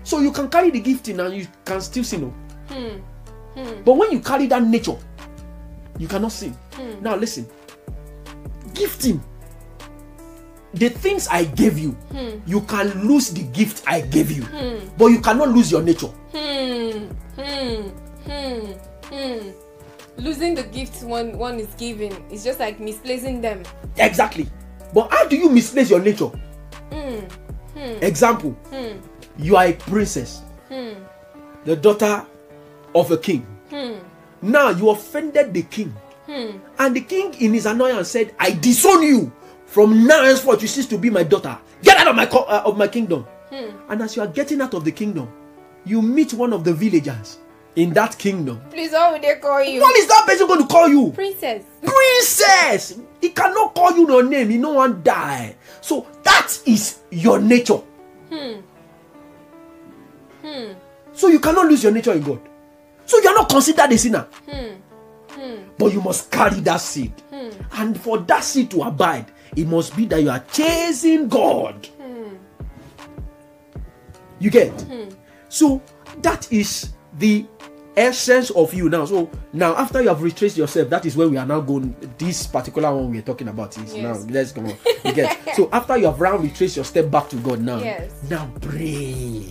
So 0.05 0.19
you 0.19 0.31
can 0.31 0.49
carry 0.49 0.69
the 0.69 0.79
gifting 0.79 1.19
and 1.19 1.35
you 1.35 1.47
can 1.65 1.81
still 1.81 2.05
sin. 2.05 2.33
oh. 2.71 3.81
But 3.83 3.93
when 3.97 4.13
you 4.13 4.21
carry 4.21 4.47
that 4.47 4.63
nature, 4.63 4.95
you 5.99 6.07
cannot 6.07 6.31
sin. 6.31 6.55
Now 7.01 7.17
listen, 7.17 7.45
gifting. 8.73 9.21
The 10.75 10.89
things 10.89 11.27
I 11.29 11.45
gave 11.45 11.79
you, 11.79 11.95
you 12.45 12.59
can 12.61 13.07
lose 13.07 13.29
the 13.29 13.43
gift 13.43 13.83
I 13.87 14.01
gave 14.01 14.29
you, 14.29 14.45
but 14.97 15.07
you 15.07 15.21
cannot 15.21 15.49
lose 15.49 15.71
your 15.71 15.81
nature. 15.81 16.11
Hmm. 16.35 17.07
Hmm. 17.39 17.89
Hmm. 18.27 18.71
Hmm. 19.09 19.49
Losing 20.17 20.55
the 20.55 20.63
gifts 20.63 21.03
one 21.03 21.37
one 21.37 21.59
is 21.59 21.67
given 21.77 22.11
is 22.31 22.43
just 22.43 22.59
like 22.59 22.79
misplacing 22.79 23.39
them. 23.41 23.63
Exactly. 23.97 24.47
But 24.93 25.11
how 25.11 25.27
do 25.27 25.35
you 25.37 25.49
misplace 25.49 25.89
your 25.89 25.99
nature? 25.99 26.31
Hmm. 26.91 27.23
Example, 28.01 28.51
Hmm. 28.71 28.99
you 29.37 29.55
are 29.55 29.67
a 29.67 29.73
princess, 29.73 30.41
Hmm. 30.69 30.93
the 31.63 31.75
daughter 31.75 32.25
of 32.93 33.11
a 33.11 33.17
king. 33.17 33.45
Hmm. 33.69 33.99
Now 34.41 34.69
you 34.69 34.89
offended 34.89 35.53
the 35.53 35.63
king, 35.63 35.93
Hmm. 36.27 36.57
and 36.79 36.95
the 36.95 37.01
king, 37.01 37.33
in 37.39 37.53
his 37.53 37.65
annoyance, 37.65 38.09
said, 38.09 38.33
"I 38.39 38.51
disown 38.51 39.03
you. 39.03 39.31
From 39.75 40.07
now 40.07 40.23
henceforth, 40.23 40.61
you 40.61 40.69
cease 40.69 40.85
to 40.87 40.97
be 40.97 41.09
my 41.09 41.23
daughter. 41.23 41.57
Get 41.83 41.97
out 41.97 42.07
of 42.07 42.15
my 42.15 42.25
co- 42.25 42.45
uh, 42.47 42.61
of 42.65 42.77
my 42.77 42.87
kingdom." 42.87 43.27
And 43.89 44.01
as 44.01 44.15
you 44.15 44.21
are 44.21 44.27
getting 44.27 44.61
out 44.61 44.73
of 44.73 44.85
the 44.85 44.91
kingdom, 44.91 45.27
you 45.83 46.01
meet 46.01 46.33
one 46.33 46.53
of 46.53 46.63
the 46.63 46.73
villagers 46.73 47.39
in 47.75 47.93
that 47.93 48.17
kingdom. 48.17 48.61
Please, 48.71 48.93
what 48.93 49.11
would 49.11 49.21
they 49.21 49.35
call 49.35 49.61
you? 49.61 49.81
What 49.81 49.97
is 49.97 50.07
that 50.07 50.23
person 50.25 50.47
going 50.47 50.61
to 50.61 50.67
call 50.67 50.87
you? 50.87 51.11
Princess. 51.11 51.65
princess 51.83 52.99
he 53.19 53.29
cannot 53.31 53.75
call 53.75 53.91
you 53.97 54.07
your 54.07 54.23
name 54.23 54.49
he 54.49 54.57
no 54.57 54.71
wan 54.71 55.01
die 55.03 55.55
so 55.81 56.07
that 56.23 56.57
is 56.65 56.99
your 57.11 57.39
nature 57.41 57.81
Hmm. 58.29 58.61
Hmm. 60.41 60.71
so 61.13 61.27
you 61.27 61.39
cannot 61.39 61.65
lose 61.67 61.83
your 61.83 61.91
nature 61.91 62.13
in 62.13 62.21
god 62.23 62.39
so 63.05 63.19
you 63.19 63.27
are 63.29 63.35
not 63.35 63.49
considered 63.49 63.91
a 63.91 63.97
sinner 63.97 64.27
Hmm. 64.49 64.75
Hmm. 65.29 65.55
but 65.77 65.91
you 65.93 66.01
must 66.01 66.31
carry 66.31 66.59
that 66.61 66.77
seed 66.81 67.11
Hmm. 67.31 67.49
and 67.73 67.99
for 67.99 68.17
that 68.19 68.43
seed 68.43 68.71
to 68.71 68.81
abide 68.83 69.25
it 69.55 69.67
must 69.67 69.95
be 69.95 70.05
that 70.05 70.21
you 70.21 70.29
are 70.29 70.43
chasing 70.51 71.27
god 71.29 71.87
Hmm. 72.01 72.35
you 74.39 74.49
get 74.49 74.71
Hmm. 74.81 75.09
so 75.49 75.81
that 76.21 76.51
is 76.51 76.89
the 77.19 77.45
essence 77.97 78.49
of 78.51 78.73
you 78.73 78.89
now 78.89 79.05
so 79.05 79.29
now 79.53 79.73
after 79.75 80.01
you 80.01 80.09
have 80.09 80.21
retraced 80.21 80.57
yourself 80.57 80.89
that 80.89 81.05
is 81.05 81.15
where 81.15 81.29
we 81.29 81.37
are 81.37 81.45
now 81.45 81.61
going 81.61 81.95
this 82.17 82.45
particular 82.45 82.93
one 82.93 83.09
we 83.09 83.19
are 83.19 83.21
talking 83.21 83.47
about 83.47 83.77
is 83.77 83.93
Yes. 83.95 84.03
now 84.25 84.33
let's 84.33 84.51
go 84.51 84.61
on 84.61 84.75
you 85.05 85.13
get 85.13 85.37
so 85.55 85.69
after 85.71 85.95
you 85.97 86.05
have 86.07 86.19
now 86.19 86.35
retraced 86.37 86.75
your 86.75 86.83
step 86.85 87.09
back 87.09 87.29
to 87.29 87.37
god 87.37 87.61
now 87.61 87.77
Yes. 87.79 88.11
now 88.29 88.49
pray 88.59 89.45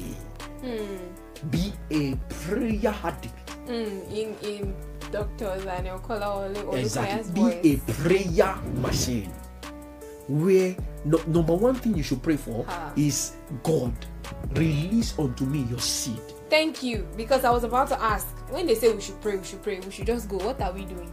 Hmm. 0.60 1.48
be 1.50 1.72
a 1.90 2.14
prayer 2.28 2.94
addict 3.02 3.32
Hmm. 3.64 3.72
In 4.12 4.36
in 4.42 4.74
doctors 5.10 5.64
and 5.64 5.86
your 5.86 5.98
color 6.00 6.52
or 6.66 6.76
exactly 6.76 7.22
voice. 7.42 7.54
be 7.62 7.72
a 7.72 7.92
prayer 7.92 8.54
machine 8.82 9.30
where 10.28 10.74
no, 11.04 11.18
number 11.26 11.54
one 11.54 11.74
thing 11.74 11.94
you 11.96 12.02
should 12.02 12.22
pray 12.22 12.36
for 12.36 12.64
Ah. 12.68 12.92
is 12.96 13.32
god 13.62 13.92
release 14.54 15.18
unto 15.18 15.44
me 15.44 15.60
your 15.70 15.80
seed 15.80 16.20
Thank 16.50 16.82
you, 16.84 17.08
because 17.16 17.42
I 17.42 17.50
was 17.50 17.64
about 17.64 17.88
to 17.88 18.00
ask. 18.00 18.28
When 18.50 18.66
they 18.66 18.76
say 18.76 18.92
we 18.92 19.00
should 19.00 19.20
pray, 19.20 19.36
we 19.38 19.44
should 19.44 19.62
pray, 19.62 19.80
we 19.80 19.90
should 19.90 20.06
just 20.06 20.28
go. 20.28 20.36
What 20.36 20.60
are 20.60 20.72
we 20.72 20.84
doing? 20.84 21.10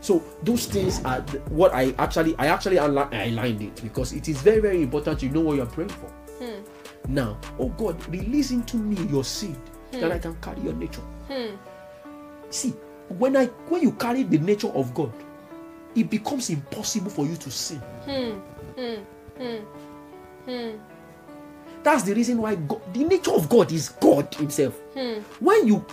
So 0.00 0.22
those 0.42 0.66
things 0.66 1.04
are 1.04 1.20
what 1.48 1.72
I 1.72 1.94
actually 1.98 2.34
I 2.38 2.46
actually 2.48 2.78
aligned 2.78 3.62
it 3.62 3.80
because 3.82 4.12
it 4.12 4.26
is 4.28 4.40
very 4.42 4.60
very 4.60 4.82
important 4.82 5.22
you 5.22 5.28
know 5.30 5.40
what 5.40 5.56
you're 5.56 5.66
praying 5.66 5.90
for. 5.90 6.08
Hmm. 6.42 6.60
Now, 7.06 7.38
oh 7.60 7.68
God, 7.68 7.96
release 8.10 8.50
into 8.50 8.76
me 8.76 8.96
your 9.06 9.22
seed 9.22 9.56
that 9.92 10.10
I 10.10 10.18
can 10.18 10.34
carry 10.42 10.60
your 10.62 10.74
nature. 10.74 11.04
Hmm. 11.30 11.54
See, 12.50 12.70
when 13.08 13.36
I 13.36 13.46
when 13.68 13.82
you 13.82 13.92
carry 13.92 14.24
the 14.24 14.38
nature 14.38 14.68
of 14.74 14.92
God, 14.94 15.12
it 15.94 16.10
becomes 16.10 16.50
impossible 16.50 17.10
for 17.10 17.26
you 17.26 17.36
to 17.36 17.50
sin. 17.50 17.78
Hmm. 18.04 18.38
Hmm. 18.76 18.94
Hmm. 19.38 19.56
Hmm. 20.46 20.70
That's 21.82 22.02
the 22.04 22.14
reason 22.14 22.38
why 22.38 22.54
God, 22.54 22.80
the 22.94 23.04
nature 23.04 23.32
of 23.32 23.48
God 23.48 23.70
is 23.72 23.90
God 23.90 24.34
Himself. 24.34 24.74
Hmm. 24.94 25.20
When 25.40 25.66
you 25.66 25.84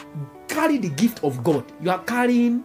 carry 0.48 0.78
the 0.78 0.90
gift 0.90 1.24
of 1.24 1.44
God, 1.44 1.66
you 1.82 1.90
are 1.92 2.04
carrying 2.04 2.64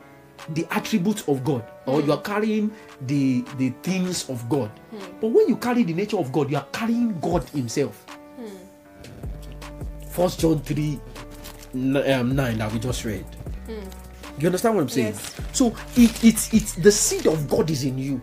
the 0.51 0.67
attributes 0.71 1.27
of 1.29 1.43
God, 1.45 1.65
or 1.87 2.01
you 2.03 2.13
are 2.13 2.21
carrying 2.21 2.71
the 3.07 3.43
the 3.59 3.71
things 3.83 4.29
of 4.29 4.49
God. 4.49 4.71
But 5.21 5.29
when 5.29 5.49
you 5.49 5.57
carry 5.57 5.83
the 5.83 5.95
nature 5.95 6.19
of 6.19 6.31
God, 6.31 6.51
you 6.51 6.57
are 6.57 6.67
carrying 6.73 7.19
God 7.21 7.45
Himself. 7.51 8.05
First 10.11 10.41
John 10.41 10.61
3 10.61 10.99
n- 11.75 11.97
um, 12.21 12.35
9 12.35 12.59
that 12.59 12.73
we 12.73 12.79
just 12.79 13.05
read. 13.05 13.27
You 14.39 14.47
understand 14.47 14.75
what 14.77 14.83
I'm 14.83 14.89
saying? 14.89 15.15
Yes. 15.15 15.41
So 15.53 15.69
it, 15.97 16.25
it's 16.25 16.53
it's 16.53 16.75
the 16.75 16.93
seed 16.93 17.27
of 17.27 17.49
God 17.49 17.71
is 17.71 17.85
in 17.85 17.97
you. 17.99 18.21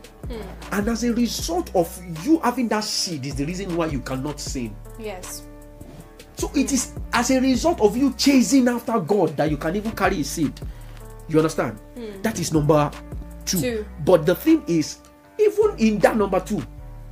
And 0.72 0.88
as 0.88 1.04
a 1.04 1.14
result 1.14 1.76
of 1.76 1.90
you 2.24 2.40
having 2.40 2.68
that 2.70 2.84
seed 2.84 3.26
is 3.26 3.36
the 3.36 3.46
reason 3.46 3.76
why 3.76 3.88
you 3.88 4.00
cannot 4.00 4.40
sin. 4.40 4.76
Yes. 5.00 5.44
So 6.36 6.52
it 6.56 6.72
is 6.72 6.94
as 7.14 7.30
a 7.32 7.40
result 7.40 7.82
of 7.82 7.96
you 7.98 8.14
chasing 8.14 8.68
after 8.68 9.00
God 9.00 9.36
that 9.38 9.50
you 9.52 9.58
can 9.58 9.76
even 9.76 9.92
carry 9.92 10.22
a 10.22 10.24
seed. 10.24 10.54
You 11.28 11.38
understand? 11.40 11.80
That 12.22 12.40
is 12.40 12.54
number 12.54 12.92
two. 13.46 13.60
Two. 13.62 13.86
But 14.06 14.26
the 14.26 14.36
thing 14.36 14.64
is, 14.68 15.00
even 15.40 15.76
in 15.78 16.00
that 16.00 16.18
number 16.18 16.40
two, 16.40 16.64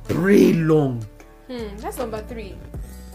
pray 0.08 0.52
long. 0.52 1.04
Hmm, 1.48 1.76
that's 1.76 1.98
number 1.98 2.22
three. 2.22 2.56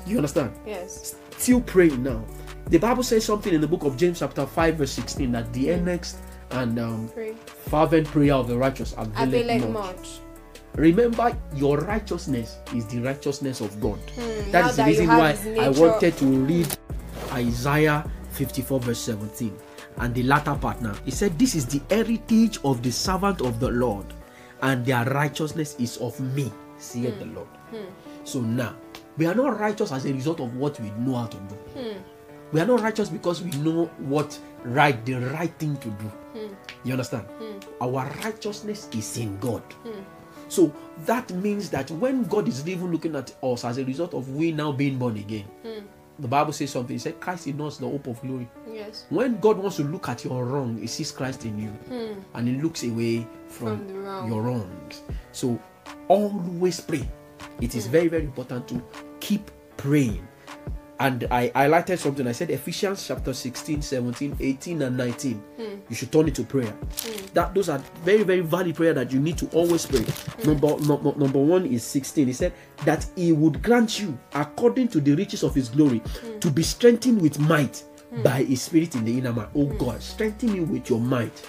You 0.05 0.17
understand? 0.17 0.53
Yes. 0.65 1.15
Still 1.37 1.61
praying 1.61 2.03
now. 2.03 2.23
The 2.69 2.77
Bible 2.77 3.03
says 3.03 3.23
something 3.25 3.53
in 3.53 3.61
the 3.61 3.67
book 3.67 3.83
of 3.83 3.95
James, 3.95 4.19
chapter 4.19 4.45
5, 4.45 4.75
verse 4.75 4.91
16, 4.91 5.31
that 5.31 5.53
the 5.53 5.75
next 5.77 6.17
and 6.51 6.77
um, 6.79 7.09
Pray. 7.13 7.33
fervent 7.69 8.07
prayer 8.07 8.33
of 8.33 8.47
the 8.47 8.57
righteous 8.57 8.93
availeth 8.97 9.69
much. 9.69 9.95
much. 9.95 10.19
Remember, 10.75 11.35
your 11.55 11.77
righteousness 11.79 12.57
is 12.75 12.85
the 12.87 12.99
righteousness 12.99 13.61
of 13.61 13.79
God. 13.81 13.97
Hmm, 14.15 14.51
That 14.51 14.69
is 14.69 14.75
the 14.75 14.83
that 14.83 14.87
reason 14.87 15.07
why 15.07 15.37
I 15.59 15.69
wanted 15.69 16.17
to 16.17 16.25
read 16.25 16.67
Isaiah 17.31 18.09
54, 18.31 18.79
verse 18.81 18.99
17, 18.99 19.57
and 19.97 20.13
the 20.13 20.23
latter 20.23 20.55
part 20.55 20.81
now. 20.81 20.93
He 21.05 21.11
said, 21.11 21.39
This 21.39 21.55
is 21.55 21.65
the 21.65 21.81
heritage 21.93 22.59
of 22.63 22.83
the 22.83 22.91
servant 22.91 23.41
of 23.41 23.59
the 23.59 23.69
Lord, 23.71 24.05
and 24.61 24.85
their 24.85 25.05
righteousness 25.05 25.75
is 25.79 25.97
of 25.97 26.19
me, 26.19 26.51
saith 26.77 27.13
Hmm. 27.15 27.19
the 27.19 27.25
Lord. 27.35 27.47
So 28.25 28.41
now, 28.41 28.75
we 29.17 29.25
are 29.25 29.33
not 29.35 29.57
righteous 29.59 29.91
as 29.91 30.05
a 30.05 30.13
result 30.13 30.41
of 30.41 30.55
what 30.57 30.79
we 30.79 30.91
know 30.99 31.15
how 31.15 31.27
to 31.27 31.37
do. 31.37 31.95
Hmm. 32.49 32.55
We 32.55 32.61
are 32.61 32.65
not 32.65 32.81
righteous 32.81 33.09
because 33.09 33.41
we 33.41 33.51
know 33.59 33.85
what 33.97 34.37
right, 34.63 35.03
the 35.05 35.15
right 35.15 35.53
thing 35.59 35.77
to 35.77 35.89
do. 35.89 36.05
Hmm. 36.05 36.53
You 36.83 36.93
understand? 36.93 37.25
Hmm. 37.39 37.59
Our 37.81 38.09
righteousness 38.23 38.87
is 38.93 39.17
in 39.17 39.37
God. 39.39 39.61
Hmm. 39.83 40.01
So 40.49 40.73
that 41.05 41.29
means 41.31 41.69
that 41.71 41.91
when 41.91 42.23
God 42.23 42.47
is 42.47 42.65
even 42.67 42.91
looking 42.91 43.15
at 43.15 43.33
us 43.43 43.65
as 43.65 43.77
a 43.77 43.83
result 43.85 44.13
of 44.13 44.29
we 44.29 44.51
now 44.53 44.71
being 44.71 44.97
born 44.97 45.17
again, 45.17 45.45
the 46.19 46.27
Bible 46.27 46.53
says 46.53 46.71
something. 46.71 46.95
It 46.95 46.99
said, 46.99 47.19
Christ 47.19 47.47
in 47.47 47.59
us, 47.61 47.77
the 47.77 47.87
hope 47.87 48.07
of 48.07 48.19
glory. 48.21 48.49
Yes. 48.71 49.05
When 49.09 49.39
God 49.39 49.57
wants 49.57 49.75
to 49.77 49.83
look 49.83 50.09
at 50.09 50.23
your 50.23 50.45
wrong, 50.45 50.77
He 50.77 50.87
sees 50.87 51.11
Christ 51.11 51.45
in 51.45 51.59
you, 51.59 52.15
and 52.33 52.47
He 52.47 52.55
looks 52.61 52.83
away 52.83 53.27
from, 53.49 53.85
From 53.85 54.03
wrong. 54.03 54.27
your 54.31 54.41
wrongs. 54.41 55.01
So 55.31 55.59
always 56.07 56.79
pray. 56.79 57.07
It 57.61 57.75
is 57.75 57.85
very, 57.87 58.07
very 58.07 58.23
important 58.23 58.67
to 58.69 58.81
keep 59.19 59.51
praying. 59.75 60.26
And 60.99 61.27
I 61.29 61.49
highlighted 61.49 61.99
something. 61.99 62.25
I 62.27 62.31
said 62.31 62.49
Ephesians 62.49 63.05
chapter 63.07 63.33
16, 63.33 63.81
17, 63.81 64.37
18, 64.39 64.81
and 64.81 64.97
19. 64.97 65.35
Hmm. 65.35 65.63
You 65.89 65.95
should 65.95 66.11
turn 66.11 66.27
it 66.27 66.35
to 66.35 66.43
prayer. 66.43 66.71
Hmm. 66.71 67.25
That 67.33 67.53
those 67.53 67.69
are 67.69 67.77
very, 68.03 68.23
very 68.23 68.39
valid 68.41 68.75
prayer 68.75 68.93
that 68.93 69.11
you 69.11 69.19
need 69.19 69.37
to 69.37 69.47
always 69.49 69.85
pray. 69.85 70.01
Hmm. 70.01 70.47
Number, 70.47 70.77
number 70.79 71.15
number 71.17 71.39
one 71.39 71.65
is 71.67 71.83
16. 71.83 72.27
He 72.27 72.33
said 72.33 72.53
that 72.85 73.05
he 73.15 73.31
would 73.31 73.61
grant 73.61 73.99
you 73.99 74.17
according 74.33 74.87
to 74.89 74.99
the 75.01 75.13
riches 75.13 75.43
of 75.43 75.53
his 75.53 75.69
glory 75.69 76.01
to 76.39 76.49
be 76.49 76.63
strengthened 76.63 77.21
with 77.21 77.39
might 77.39 77.83
by 78.23 78.43
his 78.43 78.61
spirit 78.61 78.95
in 78.95 79.05
the 79.05 79.17
inner 79.17 79.33
man. 79.33 79.47
Oh 79.55 79.65
God, 79.65 80.01
strengthen 80.01 80.53
me 80.53 80.61
with 80.61 80.89
your 80.89 80.99
might 80.99 81.45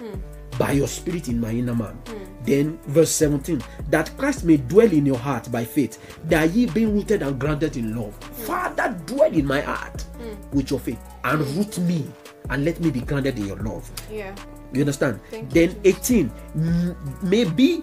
by 0.59 0.73
your 0.73 0.89
spirit 0.89 1.29
in 1.29 1.41
my 1.41 1.51
inner 1.51 1.75
man. 1.75 1.95
Hmm. 2.07 2.25
Then, 2.45 2.79
verse 2.87 3.11
17, 3.11 3.63
that 3.91 4.17
Christ 4.17 4.45
may 4.45 4.57
dwell 4.57 4.91
in 4.93 5.07
your 5.07 5.19
heart 5.19 5.51
by 5.51 5.65
faith, 5.65 5.99
that 6.29 6.51
ye 6.51 6.67
being 6.67 6.95
rooted 6.95 7.23
and 7.23 7.39
grounded 7.39 7.77
in 7.77 7.97
love. 7.97 8.15
Hmm. 8.15 8.43
Father, 8.45 9.01
dwell 9.07 9.33
in 9.33 9.47
my 9.47 9.61
heart 9.61 10.03
hmm. 10.03 10.57
with 10.57 10.71
your 10.71 10.81
faith 10.81 11.01
and 11.25 11.47
root 11.57 11.79
me 11.79 12.07
and 12.51 12.65
let 12.65 12.81
me 12.81 12.91
be 12.91 13.01
grounded 13.01 13.39
in 13.39 13.47
your 13.47 13.57
love. 13.59 13.91
Yeah. 14.11 14.35
You 14.73 14.81
understand? 14.81 15.21
Thank 15.31 15.55
you, 15.55 15.69
then 15.69 15.81
18, 15.85 16.31
m- 16.57 17.19
maybe 17.23 17.83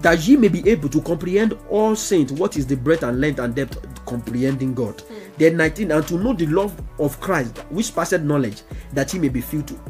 that 0.00 0.26
ye 0.26 0.36
may 0.36 0.48
be 0.48 0.68
able 0.68 0.88
to 0.88 1.00
comprehend 1.00 1.56
all 1.70 1.96
saints 1.96 2.32
what 2.32 2.56
is 2.56 2.66
the 2.66 2.76
breadth 2.76 3.02
and 3.02 3.20
length 3.20 3.38
and 3.38 3.54
depth 3.54 3.78
comprehending 4.06 4.74
God. 4.74 5.02
Then 5.38 5.56
19, 5.56 5.90
and 5.90 6.06
to 6.08 6.18
know 6.18 6.32
the 6.32 6.46
love 6.46 6.74
of 6.98 7.20
Christ 7.20 7.58
which 7.70 7.94
passeth 7.94 8.22
knowledge, 8.22 8.62
that 8.92 9.12
ye 9.12 9.20
may 9.20 9.28
be 9.28 9.40
filled 9.40 9.68
to, 9.68 9.80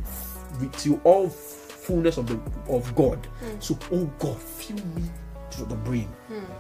to 0.79 1.01
all 1.05 1.29
fullness 1.29 2.17
of 2.17 2.27
the 2.27 2.39
of 2.73 2.95
God. 2.95 3.25
Hmm. 3.41 3.61
So, 3.61 3.79
oh 3.93 4.11
God, 4.19 4.39
fill 4.41 4.77
me 4.77 5.03
to 5.53 5.65
the 5.65 5.75
brim, 5.75 6.09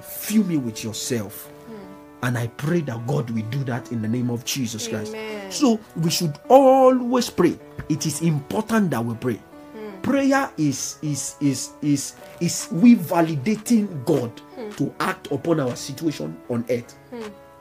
fill 0.00 0.44
me 0.44 0.56
with 0.56 0.84
yourself. 0.84 1.46
Hmm. 1.66 2.26
And 2.26 2.38
I 2.38 2.46
pray 2.48 2.80
that 2.82 3.06
God 3.06 3.30
will 3.30 3.44
do 3.50 3.64
that 3.64 3.92
in 3.92 4.02
the 4.02 4.08
name 4.08 4.30
of 4.30 4.44
Jesus 4.44 4.88
Christ. 4.88 5.14
So 5.50 5.80
we 5.96 6.10
should 6.10 6.38
always 6.48 7.30
pray. 7.30 7.58
It 7.88 8.06
is 8.06 8.22
important 8.22 8.90
that 8.90 9.04
we 9.04 9.14
pray. 9.14 9.40
Hmm. 9.74 10.00
Prayer 10.02 10.50
is 10.56 10.98
is 11.02 11.36
is 11.40 11.70
is 11.82 12.14
is 12.40 12.68
we 12.72 12.96
validating 12.96 14.04
God 14.04 14.30
to 14.76 14.94
act 15.00 15.30
upon 15.32 15.60
our 15.60 15.76
situation 15.76 16.36
on 16.48 16.64
earth. 16.70 16.94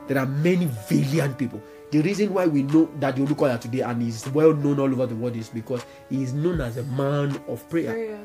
There 0.06 0.18
are 0.18 0.26
many 0.26 0.66
valiant 0.88 1.36
people. 1.36 1.60
The 1.92 2.02
reason 2.02 2.34
why 2.34 2.46
we 2.46 2.62
know 2.64 2.90
that 3.00 3.16
the 3.16 3.22
Olukoya 3.22 3.60
today 3.60 3.80
and 3.80 4.02
is 4.02 4.26
well 4.30 4.52
known 4.52 4.80
all 4.80 4.90
over 4.92 5.06
the 5.06 5.14
world 5.14 5.36
is 5.36 5.48
because 5.48 5.84
he 6.10 6.22
is 6.22 6.32
known 6.32 6.60
as 6.60 6.76
a 6.78 6.82
man 6.84 7.40
of 7.48 7.68
prayer 7.70 7.92
Prayer. 7.92 8.24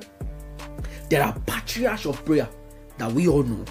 there 1.10 1.24
are 1.24 1.38
patriarchs 1.46 2.06
of 2.06 2.24
prayer 2.26 2.50
that 2.98 3.12
we 3.12 3.28
all 3.28 3.44
know. 3.44 3.64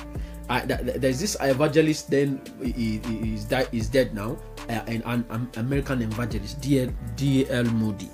Uh, 0.48 0.60
th- 0.66 0.80
th- 0.80 0.96
there's 1.00 1.20
this 1.20 1.36
evangelist, 1.40 2.10
then 2.10 2.40
he, 2.62 2.98
he 2.98 3.34
is, 3.34 3.44
di- 3.44 3.66
is 3.72 3.88
dead 3.88 4.14
now, 4.14 4.36
uh, 4.68 4.82
and 4.86 5.02
an, 5.06 5.24
an 5.30 5.48
American 5.56 6.02
evangelist, 6.02 6.60
D.L. 6.60 6.88
D.L. 7.16 7.64
Moody. 7.64 8.10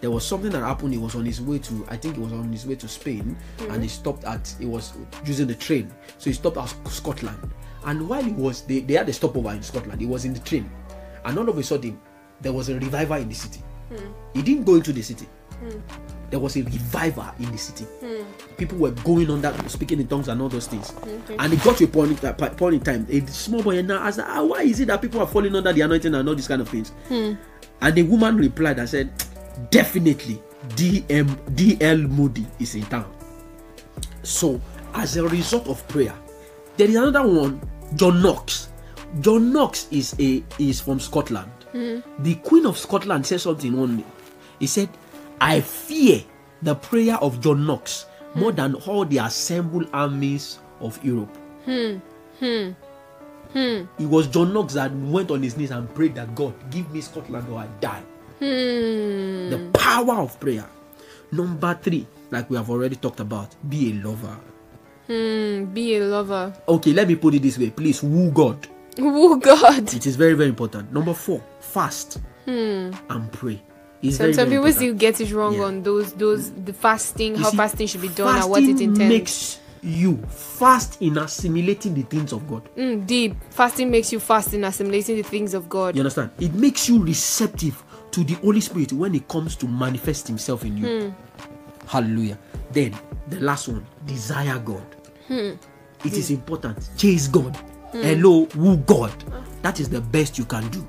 There 0.00 0.10
was 0.10 0.24
something 0.26 0.50
that 0.52 0.60
happened. 0.60 0.92
He 0.92 0.98
was 0.98 1.14
on 1.16 1.24
his 1.24 1.40
way 1.40 1.58
to, 1.60 1.86
I 1.88 1.96
think 1.96 2.16
he 2.16 2.20
was 2.22 2.32
on 2.32 2.52
his 2.52 2.66
way 2.66 2.74
to 2.76 2.86
Spain, 2.88 3.36
and 3.68 3.82
he 3.82 3.88
stopped 3.88 4.24
at, 4.24 4.52
he 4.60 4.66
was 4.66 4.92
using 5.24 5.46
the 5.48 5.54
train, 5.56 5.92
so 6.18 6.30
he 6.30 6.34
stopped 6.34 6.56
at 6.56 6.66
Scotland. 6.88 7.38
And 7.84 8.08
while 8.08 8.22
he 8.22 8.30
was, 8.32 8.62
they, 8.62 8.80
they 8.80 8.94
had 8.94 9.08
a 9.08 9.12
stopover 9.12 9.50
in 9.50 9.62
Scotland. 9.62 10.00
He 10.00 10.06
was 10.06 10.24
in 10.24 10.34
the 10.34 10.40
train, 10.40 10.70
and 11.24 11.38
all 11.38 11.48
of 11.48 11.58
a 11.58 11.62
sudden, 11.62 12.00
there 12.40 12.52
was 12.52 12.68
a 12.68 12.74
revival 12.78 13.16
in 13.16 13.28
the 13.28 13.34
city. 13.34 13.62
He 14.34 14.42
didn't 14.42 14.64
go 14.64 14.76
into 14.76 14.92
the 14.92 15.02
city 15.02 15.26
there 16.32 16.40
was 16.40 16.56
a 16.56 16.62
revival 16.62 17.26
in 17.38 17.52
the 17.52 17.58
city. 17.58 17.86
People 18.56 18.78
were 18.78 18.90
going 18.90 19.30
on 19.30 19.42
that, 19.42 19.70
speaking 19.70 20.00
in 20.00 20.08
tongues 20.08 20.28
and 20.28 20.40
all 20.40 20.48
those 20.48 20.66
things. 20.66 20.94
And 21.38 21.52
it 21.52 21.62
got 21.62 21.76
to 21.76 21.84
a 21.84 21.86
point, 21.86 22.24
a 22.24 22.32
point 22.32 22.74
in 22.76 22.80
time, 22.80 23.06
a 23.10 23.26
small 23.28 23.62
boy 23.62 23.82
now 23.82 24.02
asked, 24.02 24.18
ah, 24.20 24.42
why 24.42 24.62
is 24.62 24.80
it 24.80 24.86
that 24.86 25.02
people 25.02 25.20
are 25.20 25.26
falling 25.26 25.54
under 25.54 25.72
the 25.74 25.82
anointing 25.82 26.14
and 26.14 26.26
all 26.26 26.34
these 26.34 26.48
kind 26.48 26.62
of 26.62 26.70
things? 26.70 26.90
And 27.10 27.94
the 27.94 28.02
woman 28.02 28.38
replied 28.38 28.78
and 28.78 28.88
said, 28.88 29.12
definitely 29.70 30.40
DM, 30.70 31.28
DL 31.54 32.08
Moody 32.08 32.46
is 32.58 32.76
in 32.76 32.84
town. 32.86 33.12
So, 34.22 34.58
as 34.94 35.18
a 35.18 35.28
result 35.28 35.68
of 35.68 35.86
prayer, 35.86 36.14
there 36.78 36.88
is 36.88 36.94
another 36.96 37.26
one, 37.28 37.60
John 37.94 38.22
Knox. 38.22 38.70
John 39.20 39.52
Knox 39.52 39.88
is 39.90 40.14
a 40.18 40.42
is 40.58 40.80
from 40.80 40.98
Scotland. 41.00 41.50
The 41.72 42.34
Queen 42.44 42.66
of 42.66 42.78
Scotland 42.78 43.26
said 43.26 43.40
something 43.40 43.76
one 43.76 43.98
day. 43.98 44.04
He 44.58 44.66
said, 44.66 44.88
I 45.40 45.60
fear 45.60 46.22
the 46.62 46.74
prayer 46.74 47.16
of 47.16 47.40
John 47.40 47.66
Knox 47.66 48.06
more 48.34 48.52
than 48.52 48.74
all 48.86 49.04
the 49.04 49.18
assembled 49.18 49.88
armies 49.92 50.58
of 50.80 51.02
Europe. 51.04 51.36
Hmm. 51.64 51.96
Hmm. 52.40 52.70
Hmm. 53.52 53.84
It 53.98 54.06
was 54.08 54.28
John 54.28 54.52
Knox 54.52 54.74
that 54.74 54.92
went 54.92 55.30
on 55.30 55.42
his 55.42 55.56
knees 55.56 55.70
and 55.70 55.92
prayed 55.94 56.14
that 56.14 56.34
God 56.34 56.54
give 56.70 56.90
me 56.90 57.00
Scotland 57.00 57.48
or 57.50 57.58
I 57.58 57.66
die. 57.80 58.02
The 58.40 59.70
power 59.72 60.20
of 60.20 60.38
prayer. 60.40 60.66
Number 61.30 61.78
three, 61.80 62.06
like 62.30 62.48
we 62.50 62.56
have 62.56 62.70
already 62.70 62.96
talked 62.96 63.20
about, 63.20 63.54
be 63.68 63.90
a 63.90 63.94
lover. 64.06 64.36
Hmm. 65.06 65.66
Be 65.72 65.96
a 65.96 66.04
lover. 66.04 66.52
Okay, 66.68 66.92
let 66.92 67.08
me 67.08 67.16
put 67.16 67.34
it 67.34 67.42
this 67.42 67.58
way. 67.58 67.70
Please 67.70 68.02
woo 68.02 68.30
God. 68.30 68.68
Oh 68.98 69.36
God. 69.36 69.94
It 69.94 70.06
is 70.06 70.16
very, 70.16 70.34
very 70.34 70.48
important. 70.48 70.92
Number 70.92 71.14
four, 71.14 71.42
fast 71.60 72.18
hmm. 72.44 72.90
and 73.08 73.32
pray. 73.32 73.60
It's 74.02 74.16
Some, 74.16 74.24
very, 74.24 74.32
some 74.34 74.48
very 74.48 74.56
people 74.56 74.66
important. 74.66 74.76
still 74.76 74.94
get 74.94 75.20
it 75.20 75.32
wrong 75.34 75.54
Yeah. 75.54 75.62
on 75.64 75.82
those 75.82 76.12
those 76.14 76.50
the 76.50 76.72
fasting, 76.72 77.36
You 77.36 77.42
how 77.42 77.50
see, 77.50 77.56
fasting 77.56 77.86
should 77.86 78.02
be 78.02 78.08
done, 78.08 78.36
and 78.36 78.50
what 78.50 78.62
it 78.62 78.80
intends. 78.80 78.98
makes 78.98 79.58
you 79.82 80.16
fast 80.28 81.00
in 81.00 81.18
assimilating 81.18 81.94
the 81.94 82.02
things 82.02 82.32
of 82.32 82.46
God. 82.48 82.68
Mm, 82.76 83.06
deep 83.06 83.36
fasting 83.50 83.90
makes 83.90 84.12
you 84.12 84.20
fast 84.20 84.54
in 84.54 84.64
assimilating 84.64 85.16
the 85.16 85.22
things 85.22 85.54
of 85.54 85.68
God. 85.68 85.94
You 85.96 86.00
understand? 86.02 86.30
It 86.40 86.52
makes 86.54 86.88
you 86.88 87.02
receptive 87.02 87.82
to 88.10 88.22
the 88.24 88.34
Holy 88.34 88.60
Spirit 88.60 88.92
when 88.92 89.14
it 89.14 89.26
comes 89.28 89.56
to 89.56 89.66
manifest 89.66 90.28
Himself 90.28 90.64
in 90.64 90.76
you. 90.78 90.86
Hmm. 91.00 91.10
Hallelujah. 91.86 92.38
Then 92.72 92.94
the 93.28 93.40
last 93.40 93.68
one, 93.68 93.84
desire 94.06 94.58
God. 94.58 94.84
Hmm. 95.28 95.52
It 96.04 96.14
is 96.14 96.30
important. 96.30 96.90
Chase 96.96 97.28
God. 97.28 97.56
Mm. 97.92 98.02
Hello, 98.02 98.44
who 98.46 98.76
God. 98.78 99.12
That 99.62 99.80
is 99.80 99.88
the 99.88 100.00
best 100.00 100.38
you 100.38 100.44
can 100.44 100.66
do. 100.70 100.86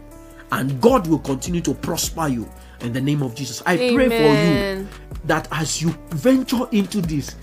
And 0.52 0.80
God 0.82 1.08
will 1.08 1.20
continue 1.20 1.62
to 1.62 1.74
prosper 1.74 2.28
you 2.28 2.50
in 2.82 2.94
the 2.94 3.02
name 3.02 3.22
of 3.22 3.36
Jesus. 3.36 3.62
I 3.66 3.76
pray 3.78 4.08
for 4.08 4.14
you 4.14 4.88
that 5.26 5.48
as 5.52 5.82
you 5.82 5.90
venture 6.10 6.68
into 6.72 7.02
this, 7.02 7.36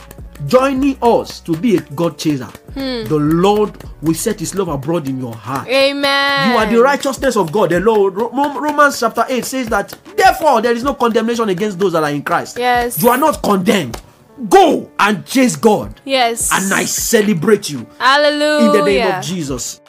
joining 0.46 0.96
us 1.02 1.40
to 1.40 1.56
be 1.56 1.76
a 1.76 1.80
God 1.80 2.18
chaser, 2.18 2.46
hmm. 2.46 3.04
the 3.08 3.18
Lord 3.18 3.76
will 4.02 4.14
set 4.14 4.40
His 4.40 4.54
love 4.54 4.68
abroad 4.68 5.08
in 5.08 5.18
your 5.20 5.34
heart. 5.34 5.68
Amen. 5.68 6.50
You 6.52 6.56
are 6.56 6.66
the 6.66 6.82
righteousness 6.82 7.36
of 7.36 7.52
God. 7.52 7.70
The 7.70 7.80
Lord, 7.80 8.14
Romans 8.14 9.00
chapter 9.00 9.24
8 9.28 9.44
says 9.44 9.68
that, 9.68 9.94
therefore, 10.16 10.62
there 10.62 10.72
is 10.72 10.84
no 10.84 10.94
condemnation 10.94 11.48
against 11.48 11.78
those 11.78 11.92
that 11.92 12.02
are 12.02 12.10
in 12.10 12.22
Christ. 12.22 12.58
Yes. 12.58 13.02
You 13.02 13.08
are 13.10 13.18
not 13.18 13.42
condemned. 13.42 14.00
Go 14.48 14.90
and 14.98 15.26
chase 15.26 15.56
God. 15.56 16.00
Yes. 16.04 16.50
And 16.52 16.72
I 16.72 16.84
celebrate 16.84 17.68
you 17.68 17.86
Hallelujah. 17.98 18.66
in 18.66 18.72
the 18.78 18.84
name 18.84 19.14
of 19.14 19.22
Jesus. 19.24 19.79